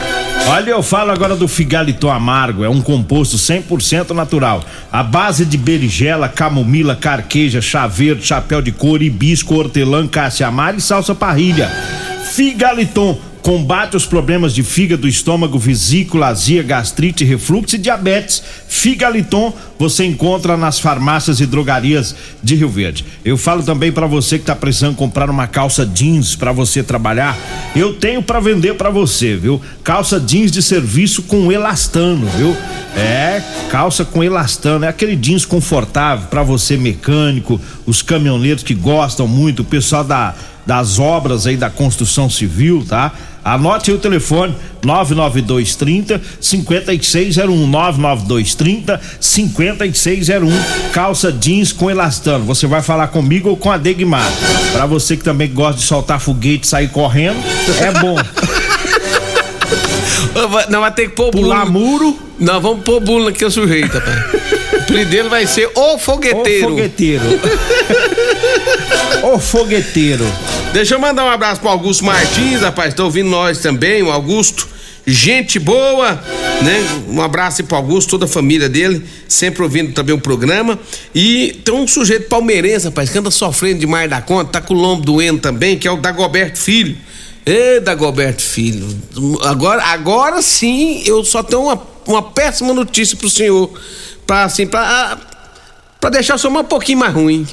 Olha, 0.49 0.71
eu 0.71 0.83
falo 0.83 1.13
agora 1.13 1.37
do 1.37 1.47
Figaliton 1.47 2.11
Amargo, 2.11 2.65
é 2.65 2.69
um 2.69 2.83
composto 2.83 3.37
100% 3.37 4.11
natural. 4.11 4.65
A 4.91 5.03
base 5.03 5.45
de 5.45 5.57
berigela, 5.57 6.29
camomila, 6.29 6.97
carqueja, 6.97 7.63
chá 7.63 7.87
verde, 7.87 8.27
chapéu 8.27 8.61
de 8.61 8.73
couro, 8.73 9.05
hibisco, 9.05 9.55
hortelã, 9.55 10.07
cássia 10.09 10.49
amara 10.49 10.77
e 10.77 10.81
salsa 10.81 11.15
parrilha. 11.15 11.71
Figaliton 12.33 13.19
combate 13.45 13.95
os 13.95 14.07
problemas 14.07 14.55
de 14.55 14.63
fígado, 14.63 15.07
estômago, 15.07 15.59
vesícula, 15.59 16.29
azia, 16.29 16.63
gastrite, 16.63 17.27
refluxo 17.27 17.77
e 17.77 17.79
diabetes. 17.79 18.43
Figaliton 18.67 19.53
você 19.79 20.03
encontra 20.03 20.57
nas 20.57 20.79
farmácias 20.79 21.41
e 21.41 21.47
drogarias 21.47 22.17
de 22.43 22.55
Rio 22.55 22.71
Verde. 22.71 23.05
Eu 23.23 23.37
falo 23.37 23.63
também 23.63 23.93
para 23.93 24.07
você 24.07 24.39
que 24.39 24.47
tá 24.47 24.57
precisando 24.57 24.97
comprar 24.97 25.29
uma 25.29 25.47
calça 25.47 25.85
jeans 25.85 26.35
para 26.35 26.53
você 26.53 26.83
trabalhar. 26.83 27.37
Eu 27.77 27.93
tenho 27.93 28.23
para 28.23 28.41
vender 28.41 28.77
para 28.77 28.89
você, 28.89 29.37
viu? 29.37 29.61
Calça 29.83 30.19
jeans 30.19 30.51
de 30.51 30.63
serviço 30.63 31.25
com 31.25 31.53
elastano, 31.53 32.27
viu? 32.39 32.57
É, 32.97 33.43
calça 33.71 34.07
com 34.07 34.25
elastano, 34.25 34.87
é 34.87 34.89
aquele 34.89 35.17
jeans 35.17 35.45
confortável 35.45 36.29
para 36.29 36.43
você 36.43 36.79
mecânico, 36.79 37.61
os 37.85 38.01
caminhoneiros 38.01 38.63
que 38.63 38.73
gostam 38.73 39.29
muito, 39.29 39.61
o 39.61 39.65
pessoal 39.67 40.03
da 40.03 40.35
das 40.67 40.99
obras 40.99 41.47
aí 41.47 41.57
da 41.57 41.71
construção 41.71 42.31
civil, 42.31 42.85
tá? 42.89 43.13
Anote 43.45 43.91
aí 43.91 43.97
o 43.97 44.01
telefone 44.01 44.55
99230 44.83 46.21
5601 46.41 47.67
99230 47.67 49.01
5601 49.21 50.51
calça 50.93 51.31
jeans 51.31 51.71
com 51.71 51.91
elastano. 51.91 52.45
Você 52.47 52.67
vai 52.67 52.81
falar 52.81 53.09
comigo 53.09 53.51
ou 53.51 53.57
com 53.57 53.71
a 53.71 53.77
Degmar. 53.77 54.33
Pra 54.73 54.87
você 54.87 55.17
que 55.17 55.23
também 55.23 55.53
gosta 55.53 55.81
de 55.81 55.87
soltar 55.87 56.19
foguete 56.19 56.65
e 56.65 56.69
sair 56.69 56.89
correndo, 56.89 57.39
é 57.81 57.91
bom. 58.01 58.17
Não, 60.69 60.81
vai 60.81 60.91
ter 60.93 61.11
que 61.11 61.15
pôr 61.15 61.31
Pular 61.31 61.71
muro. 61.71 62.19
Não, 62.39 62.61
vamos 62.61 62.83
pôr 62.83 63.01
bula 63.01 63.31
aqui 63.31 63.45
o 63.45 63.51
sujeito, 63.51 63.99
rapaz. 63.99 64.17
O 64.73 64.77
apelido 64.77 65.11
dele 65.11 65.29
vai 65.29 65.47
ser 65.47 65.71
o 65.75 65.99
fogueteiro. 65.99 66.67
O 66.67 66.71
fogueteiro. 66.71 67.25
o 69.35 69.39
fogueteiro. 69.39 70.27
Deixa 70.75 70.97
eu 70.97 70.99
mandar 70.99 71.25
um 71.25 71.31
abraço 71.31 71.61
pro 71.61 71.71
Augusto 71.71 72.05
Martins, 72.05 72.61
rapaz, 72.61 72.93
tá 72.93 73.05
ouvindo 73.05 73.31
nós 73.31 73.61
também, 73.61 74.03
o 74.03 74.11
Augusto. 74.11 74.67
Gente 75.07 75.61
boa, 75.61 76.21
né? 76.63 77.03
Um 77.07 77.23
abraço 77.23 77.63
aí 77.63 77.69
pro 77.69 77.77
Augusto, 77.77 78.11
toda 78.11 78.25
a 78.25 78.29
família 78.29 78.69
dele, 78.69 79.07
sempre 79.29 79.63
ouvindo 79.63 79.93
também 79.93 80.17
o 80.17 80.21
programa. 80.21 80.77
E 81.15 81.61
tem 81.65 81.73
um 81.73 81.87
sujeito 81.87 82.29
palmeirense, 82.29 82.87
rapaz, 82.87 83.09
que 83.09 83.17
anda 83.17 83.31
sofrendo 83.31 83.79
demais 83.79 84.11
da 84.11 84.21
conta, 84.21 84.51
tá 84.51 84.61
com 84.61 84.75
o 84.75 84.77
lombo 84.77 85.05
doendo 85.05 85.41
também, 85.41 85.79
que 85.79 85.87
é 85.87 85.93
o 85.93 85.97
Dagoberto 85.97 86.59
Filho. 86.59 86.97
Ê, 87.47 87.79
Dagoberto 87.79 88.43
Filho, 88.43 88.89
agora, 89.43 89.81
agora 89.81 90.43
sim 90.43 91.05
eu 91.07 91.23
só 91.23 91.45
tenho 91.45 91.63
uma, 91.63 91.81
uma 92.05 92.23
péssima 92.23 92.75
notícia 92.75 93.17
pro 93.17 93.31
senhor, 93.31 93.71
pra 94.27 94.43
assim, 94.43 94.67
pra, 94.67 95.19
pra 96.01 96.11
deixar 96.11 96.35
o 96.35 96.39
senhor 96.39 96.59
um 96.59 96.65
pouquinho 96.65 96.99
mais 96.99 97.15
ruim. 97.15 97.47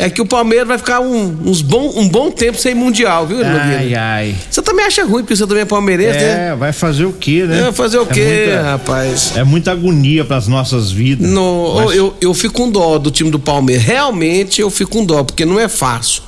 É 0.00 0.08
que 0.08 0.22
o 0.22 0.26
Palmeiras 0.26 0.68
vai 0.68 0.78
ficar 0.78 1.00
um, 1.00 1.36
uns 1.44 1.60
bom, 1.60 1.92
um 1.96 2.08
bom 2.08 2.30
tempo 2.30 2.56
sem 2.56 2.72
mundial, 2.72 3.26
viu, 3.26 3.38
Ai, 3.44 3.52
Nogueira? 3.74 4.00
ai. 4.00 4.34
Você 4.48 4.62
também 4.62 4.86
acha 4.86 5.02
ruim, 5.04 5.22
porque 5.24 5.34
você 5.34 5.44
também 5.44 5.62
é 5.62 5.66
palmeirense, 5.66 6.18
né? 6.20 6.48
É, 6.50 6.54
vai 6.54 6.72
fazer 6.72 7.04
o 7.04 7.12
quê, 7.12 7.42
né? 7.44 7.66
É, 7.68 7.72
fazer 7.72 7.98
o 7.98 8.06
quê, 8.06 8.44
muita- 8.46 8.62
rapaz? 8.62 9.32
É 9.36 9.42
muita 9.42 9.72
agonia 9.72 10.24
pras 10.24 10.46
nossas 10.46 10.92
vidas. 10.92 11.28
No, 11.28 11.74
Mas- 11.84 11.96
eu, 11.96 12.14
eu 12.20 12.32
fico 12.32 12.54
com 12.54 12.70
dó 12.70 12.96
do 12.96 13.10
time 13.10 13.28
do 13.28 13.40
Palmeiras. 13.40 13.84
Realmente 13.84 14.60
eu 14.60 14.70
fico 14.70 14.92
com 14.92 15.04
dó, 15.04 15.24
porque 15.24 15.44
não 15.44 15.58
é 15.58 15.66
fácil. 15.66 16.22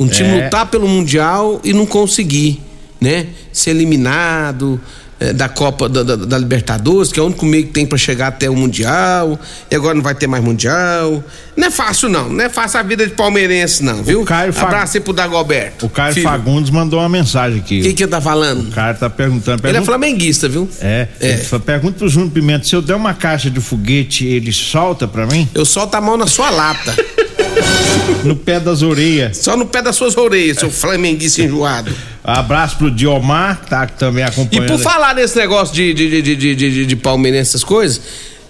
Um 0.00 0.08
time 0.08 0.30
É. 0.40 0.44
lutar 0.46 0.66
pelo 0.66 0.88
Mundial 0.88 1.60
e 1.62 1.72
não 1.72 1.86
conseguir, 1.86 2.60
né? 3.00 3.28
Ser 3.52 3.70
eliminado 3.70 4.80
eh, 5.20 5.32
da 5.32 5.48
Copa 5.48 5.88
da, 5.88 6.02
da- 6.02 6.16
da 6.16 6.38
Libertadores, 6.38 7.12
que 7.12 7.18
é 7.20 7.22
o 7.22 7.26
único 7.26 7.44
meio 7.46 7.64
que 7.66 7.72
tem 7.72 7.86
pra 7.86 7.96
chegar 7.98 8.28
até 8.28 8.48
o 8.50 8.56
Mundial. 8.56 9.38
E 9.70 9.74
agora 9.74 9.94
não 9.94 10.02
vai 10.02 10.14
ter 10.14 10.26
mais 10.26 10.42
Mundial. 10.42 11.22
Não 11.56 11.68
é 11.68 11.70
fácil, 11.70 12.08
não. 12.08 12.28
Não 12.28 12.44
é 12.44 12.48
fácil 12.48 12.80
a 12.80 12.82
vida 12.82 13.06
de 13.06 13.12
palmeirense, 13.12 13.82
não, 13.84 14.02
viu? 14.02 14.24
Caio 14.24 14.52
Fag- 14.52 14.66
Abraço 14.66 14.96
aí 14.96 15.00
pro 15.02 15.12
Dagoberto. 15.12 15.86
O 15.86 15.88
Caio 15.88 16.14
Filho. 16.14 16.28
Fagundes 16.28 16.70
mandou 16.70 16.98
uma 16.98 17.08
mensagem 17.08 17.60
aqui. 17.60 17.80
O 17.80 17.82
que 17.84 17.92
que 17.92 18.02
ele 18.02 18.10
tá 18.10 18.20
falando? 18.20 18.68
O 18.68 18.72
cara 18.72 18.94
tá 18.94 19.08
perguntando. 19.08 19.60
Ele 19.60 19.68
é 19.68 19.72
pergunta- 19.72 19.84
flamenguista, 19.86 20.48
viu? 20.48 20.68
É, 20.80 21.08
É. 21.20 21.30
ele 21.32 21.58
pergunta 21.64 21.98
pro 21.98 22.08
Júnior 22.08 22.30
Pimenta, 22.32 22.64
se 22.66 22.74
eu 22.74 22.82
der 22.82 22.94
uma 22.96 23.14
caixa 23.14 23.48
de 23.50 23.60
foguete, 23.60 24.26
ele 24.26 24.52
solta 24.52 25.06
pra 25.06 25.26
mim? 25.26 25.48
Eu 25.54 25.64
solto 25.64 25.94
a 25.94 26.00
mão 26.00 26.16
na 26.16 26.26
sua 26.26 26.50
lata. 26.50 26.94
no 28.24 28.36
pé 28.36 28.58
das 28.60 28.82
orelhas. 28.82 29.38
Só 29.38 29.56
no 29.56 29.66
pé 29.66 29.82
das 29.82 29.96
suas 29.96 30.16
orelhas, 30.16 30.58
seu 30.58 30.70
flamenguista 30.70 31.42
enjoado. 31.42 31.92
Abraço 32.22 32.76
pro 32.76 32.90
Diomar, 32.90 33.60
que 33.62 33.70
tá 33.70 33.86
também 33.86 34.24
E 34.24 34.28
acompanhando. 34.28 34.68
por 34.68 34.78
falar 34.78 35.14
nesse 35.14 35.36
negócio 35.36 35.74
de, 35.74 35.92
de, 35.94 36.22
de, 36.22 36.36
de, 36.36 36.54
de, 36.54 36.86
de, 36.86 36.96
palmeirense, 36.96 37.50
essas 37.50 37.64
coisas, 37.64 38.00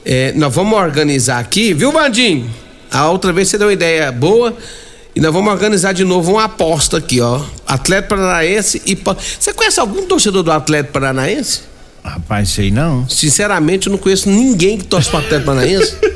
é, 0.04 0.32
nós 0.36 0.54
vamos 0.54 0.78
organizar 0.78 1.38
aqui, 1.38 1.72
viu, 1.72 1.90
Bandinho? 1.92 2.48
A 2.90 3.08
outra 3.10 3.32
vez 3.32 3.48
você 3.48 3.58
deu 3.58 3.66
uma 3.68 3.72
ideia 3.72 4.10
boa. 4.12 4.56
E 5.16 5.20
nós 5.20 5.32
vamos 5.32 5.52
organizar 5.52 5.92
de 5.92 6.02
novo 6.04 6.32
uma 6.32 6.44
aposta 6.44 6.96
aqui, 6.98 7.20
ó. 7.20 7.40
Atlético 7.64 8.16
Paranaense 8.16 8.82
e. 8.84 8.96
Pa- 8.96 9.16
Você 9.38 9.52
conhece 9.52 9.78
algum 9.78 10.06
torcedor 10.06 10.42
do 10.42 10.50
Atlético 10.50 10.92
Paranaense? 10.94 11.60
Rapaz, 12.02 12.48
sei 12.48 12.72
não. 12.72 13.08
Sinceramente, 13.08 13.86
eu 13.86 13.92
não 13.92 13.98
conheço 13.98 14.28
ninguém 14.28 14.76
que 14.76 14.84
torce 14.84 15.08
pro 15.08 15.20
Atlético 15.20 15.46
Paranaense. 15.46 15.94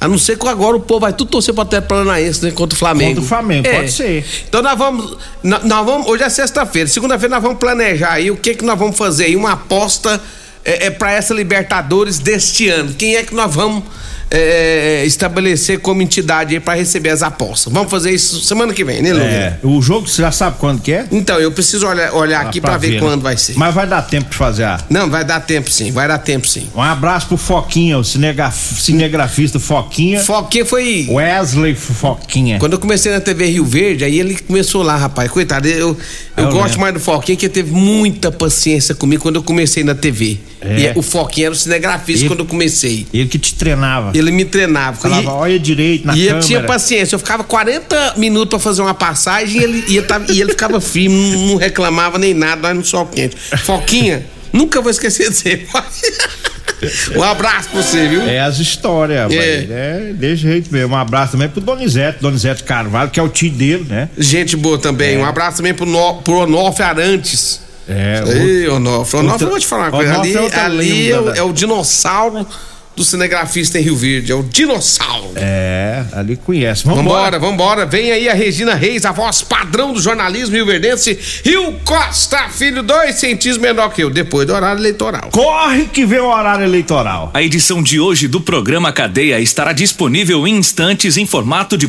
A 0.00 0.06
não 0.06 0.16
ser 0.16 0.38
que 0.38 0.46
agora 0.46 0.76
o 0.76 0.80
povo 0.80 1.00
vai 1.00 1.12
tudo 1.12 1.28
torcer 1.30 1.52
pro 1.52 1.62
Atlético 1.62 1.88
Paranaense, 1.88 2.44
né? 2.44 2.50
Contra 2.52 2.76
o 2.76 2.78
Flamengo. 2.78 3.10
Contra 3.16 3.24
o 3.24 3.26
Flamengo, 3.26 3.66
É. 3.66 3.76
pode 3.78 3.90
ser. 3.92 4.24
Então 4.48 4.62
nós 4.62 4.78
vamos, 4.78 5.16
nó- 5.42 5.60
nós 5.64 5.84
vamos. 5.86 6.06
Hoje 6.06 6.22
é 6.22 6.28
sexta-feira. 6.28 6.88
Segunda-feira 6.88 7.34
nós 7.34 7.42
vamos 7.42 7.58
planejar 7.58 8.12
aí 8.12 8.30
o 8.30 8.36
que 8.36 8.54
que 8.54 8.64
nós 8.64 8.78
vamos 8.78 8.96
fazer 8.96 9.24
aí. 9.24 9.34
Uma 9.36 9.52
aposta 9.52 10.20
é, 10.64 10.86
é 10.86 10.90
para 10.90 11.10
essa 11.12 11.34
Libertadores 11.34 12.18
deste 12.20 12.68
ano. 12.68 12.94
Quem 12.94 13.16
é 13.16 13.22
que 13.24 13.34
nós 13.34 13.52
vamos 13.52 13.82
é, 14.30 15.04
estabelecer 15.06 15.78
como 15.80 16.02
entidade 16.02 16.58
para 16.60 16.74
receber 16.74 17.10
as 17.10 17.22
apostas? 17.22 17.72
Vamos 17.72 17.90
fazer 17.90 18.10
isso 18.12 18.40
semana 18.40 18.72
que 18.72 18.84
vem, 18.84 19.02
né, 19.02 19.12
Lucas? 19.12 19.28
É, 19.28 19.58
o 19.62 19.80
jogo 19.80 20.06
você 20.08 20.22
já 20.22 20.30
sabe 20.32 20.56
quando 20.58 20.80
que 20.82 20.92
é? 20.92 21.06
Então, 21.10 21.38
eu 21.40 21.50
preciso 21.52 21.86
olhar, 21.86 22.12
olhar 22.14 22.40
aqui 22.42 22.60
para 22.60 22.76
ver, 22.76 22.92
né? 22.92 22.98
quando 23.00 23.22
vai 23.22 23.36
ser. 23.36 23.54
Mas 23.56 23.74
vai 23.74 23.86
dar 23.86 24.02
tempo 24.02 24.30
de 24.30 24.36
fazer 24.36 24.64
a. 24.64 24.80
Não, 24.90 25.08
vai 25.08 25.24
dar 25.24 25.40
tempo 25.40 25.70
sim, 25.70 25.90
vai 25.90 26.06
dar 26.08 26.18
tempo 26.18 26.46
sim. 26.46 26.68
Um 26.74 26.82
abraço 26.82 27.26
pro 27.28 27.36
Foquinha, 27.36 27.98
o 27.98 28.04
cinegraf- 28.04 28.78
cinegrafista 28.80 29.58
Foquinha. 29.58 30.20
Foquinha 30.20 30.64
foi. 30.64 31.06
Wesley 31.10 31.74
Foquinha. 31.74 32.58
Quando 32.58 32.74
eu 32.74 32.78
comecei 32.78 33.10
na 33.12 33.20
TV 33.20 33.46
Rio 33.46 33.64
Verde, 33.64 34.04
aí 34.04 34.18
ele 34.18 34.36
começou 34.38 34.82
lá, 34.82 34.96
rapaz. 34.96 35.30
Coitado, 35.30 35.66
eu, 35.68 35.96
eu, 36.36 36.44
Eu 36.44 36.50
gosto 36.50 36.64
lembro. 36.72 36.80
mais 36.80 36.94
do 36.94 37.00
Foquinha, 37.00 37.36
que 37.36 37.48
teve 37.48 37.70
muita 37.72 38.30
paciência 38.30 38.94
comigo 38.94 39.22
quando 39.22 39.36
eu 39.36 39.42
comecei 39.42 39.82
na 39.84 39.94
TV. 39.94 40.38
É. 40.60 40.92
E 40.94 40.98
o 40.98 41.02
Foquinha 41.02 41.46
era 41.46 41.52
o 41.52 41.56
cinegrafista 41.56 42.22
Ele- 42.22 42.28
quando 42.28 42.40
eu 42.40 42.46
comecei. 42.46 43.06
Ele 43.14 43.28
que 43.28 43.38
te 43.38 43.54
treinava. 43.54 44.10
Ele 44.16 44.30
me 44.30 44.44
treinava. 44.44 44.96
Falava, 44.96 45.22
E- 45.22 45.26
olha 45.26 45.58
direito 45.58 46.06
na 46.06 46.14
e 46.16 46.20
câmera. 46.20 46.36
eu 46.36 46.40
tinha 46.40 46.62
paciência, 46.64 47.14
eu 47.14 47.18
ficava 47.18 47.44
40 47.44 48.14
minutos 48.16 48.48
pra 48.50 48.58
fazer 48.58 48.82
uma 48.82 48.94
passagem 48.94 49.60
e 49.60 49.64
ele, 49.64 49.84
e 49.88 49.96
ele, 49.96 50.06
tava- 50.06 50.32
e 50.32 50.40
ele 50.40 50.50
ficava 50.50 50.80
firme, 50.80 51.14
não, 51.32 51.46
não 51.48 51.56
reclamava 51.56 52.18
nem 52.18 52.34
nada, 52.34 52.68
lá 52.68 52.74
no 52.74 52.84
sol 52.84 53.06
quente. 53.06 53.36
Foquinha, 53.64 54.26
nunca 54.52 54.80
vou 54.80 54.90
esquecer 54.90 55.30
de 55.30 55.36
você. 55.36 55.66
um 57.16 57.22
abraço 57.22 57.68
pra 57.70 57.82
você, 57.82 58.06
viu? 58.08 58.22
É 58.22 58.40
as 58.40 58.58
histórias. 58.58 59.32
É. 59.32 59.66
É. 59.70 60.12
desse 60.14 60.42
jeito 60.42 60.72
mesmo. 60.72 60.94
Um 60.94 60.98
abraço 60.98 61.32
também 61.32 61.48
pro 61.48 61.60
Donizete, 61.60 62.18
Donizete 62.20 62.62
Carvalho, 62.64 63.10
que 63.10 63.18
é 63.18 63.22
o 63.22 63.28
tio 63.28 63.50
dele, 63.50 63.86
né? 63.88 64.08
Gente 64.16 64.56
boa 64.56 64.78
também. 64.78 65.16
Um 65.18 65.24
abraço 65.24 65.58
também 65.58 65.74
pro, 65.74 65.86
no, 65.86 66.14
pro 66.22 66.38
Onofre 66.40 66.82
Arantes. 66.84 67.60
É, 67.88 68.22
Ei, 68.26 68.68
Onofre. 68.68 69.18
Onofre, 69.20 69.30
outra- 69.32 69.46
eu 69.46 69.50
vou 69.50 69.58
te 69.60 69.66
falar 69.66 69.84
uma 69.84 69.90
coisa. 69.92 70.14
Onofre 70.14 70.36
Ali, 70.36 70.50
é 70.52 70.60
ali 70.60 71.10
é, 71.10 71.20
o, 71.20 71.30
é 71.36 71.42
o 71.42 71.52
dinossauro 71.52 72.46
do 72.94 73.04
cinegrafista 73.04 73.78
em 73.78 73.82
Rio 73.82 73.94
Verde. 73.94 74.32
É 74.32 74.34
o 74.34 74.42
dinossauro. 74.42 75.30
É, 75.36 76.02
ali 76.12 76.34
conhece. 76.36 76.84
Vambora, 76.84 77.38
vambora. 77.38 77.86
Vem 77.86 78.10
aí 78.10 78.28
a 78.28 78.34
Regina 78.34 78.74
Reis, 78.74 79.04
a 79.04 79.12
voz 79.12 79.40
padrão 79.40 79.92
do 79.92 80.00
jornalismo 80.00 80.56
rio-verdense. 80.56 81.16
Rio 81.44 81.74
Costa, 81.84 82.48
filho, 82.48 82.82
dois 82.82 83.14
centímetros 83.14 83.56
menor 83.58 83.90
que 83.90 84.02
eu, 84.02 84.10
depois 84.10 84.46
do 84.48 84.52
horário 84.52 84.80
eleitoral. 84.80 85.28
Corre 85.30 85.84
que 85.84 86.04
vem 86.04 86.18
o 86.18 86.26
horário 86.26 86.64
eleitoral. 86.64 87.30
A 87.32 87.40
edição 87.40 87.80
de 87.82 88.00
hoje 88.00 88.26
do 88.26 88.40
programa 88.40 88.92
Cadeia 88.92 89.38
estará 89.38 89.72
disponível 89.72 90.44
em 90.46 90.56
instantes 90.56 91.16
em 91.16 91.24
formato 91.24 91.78
de 91.78 91.86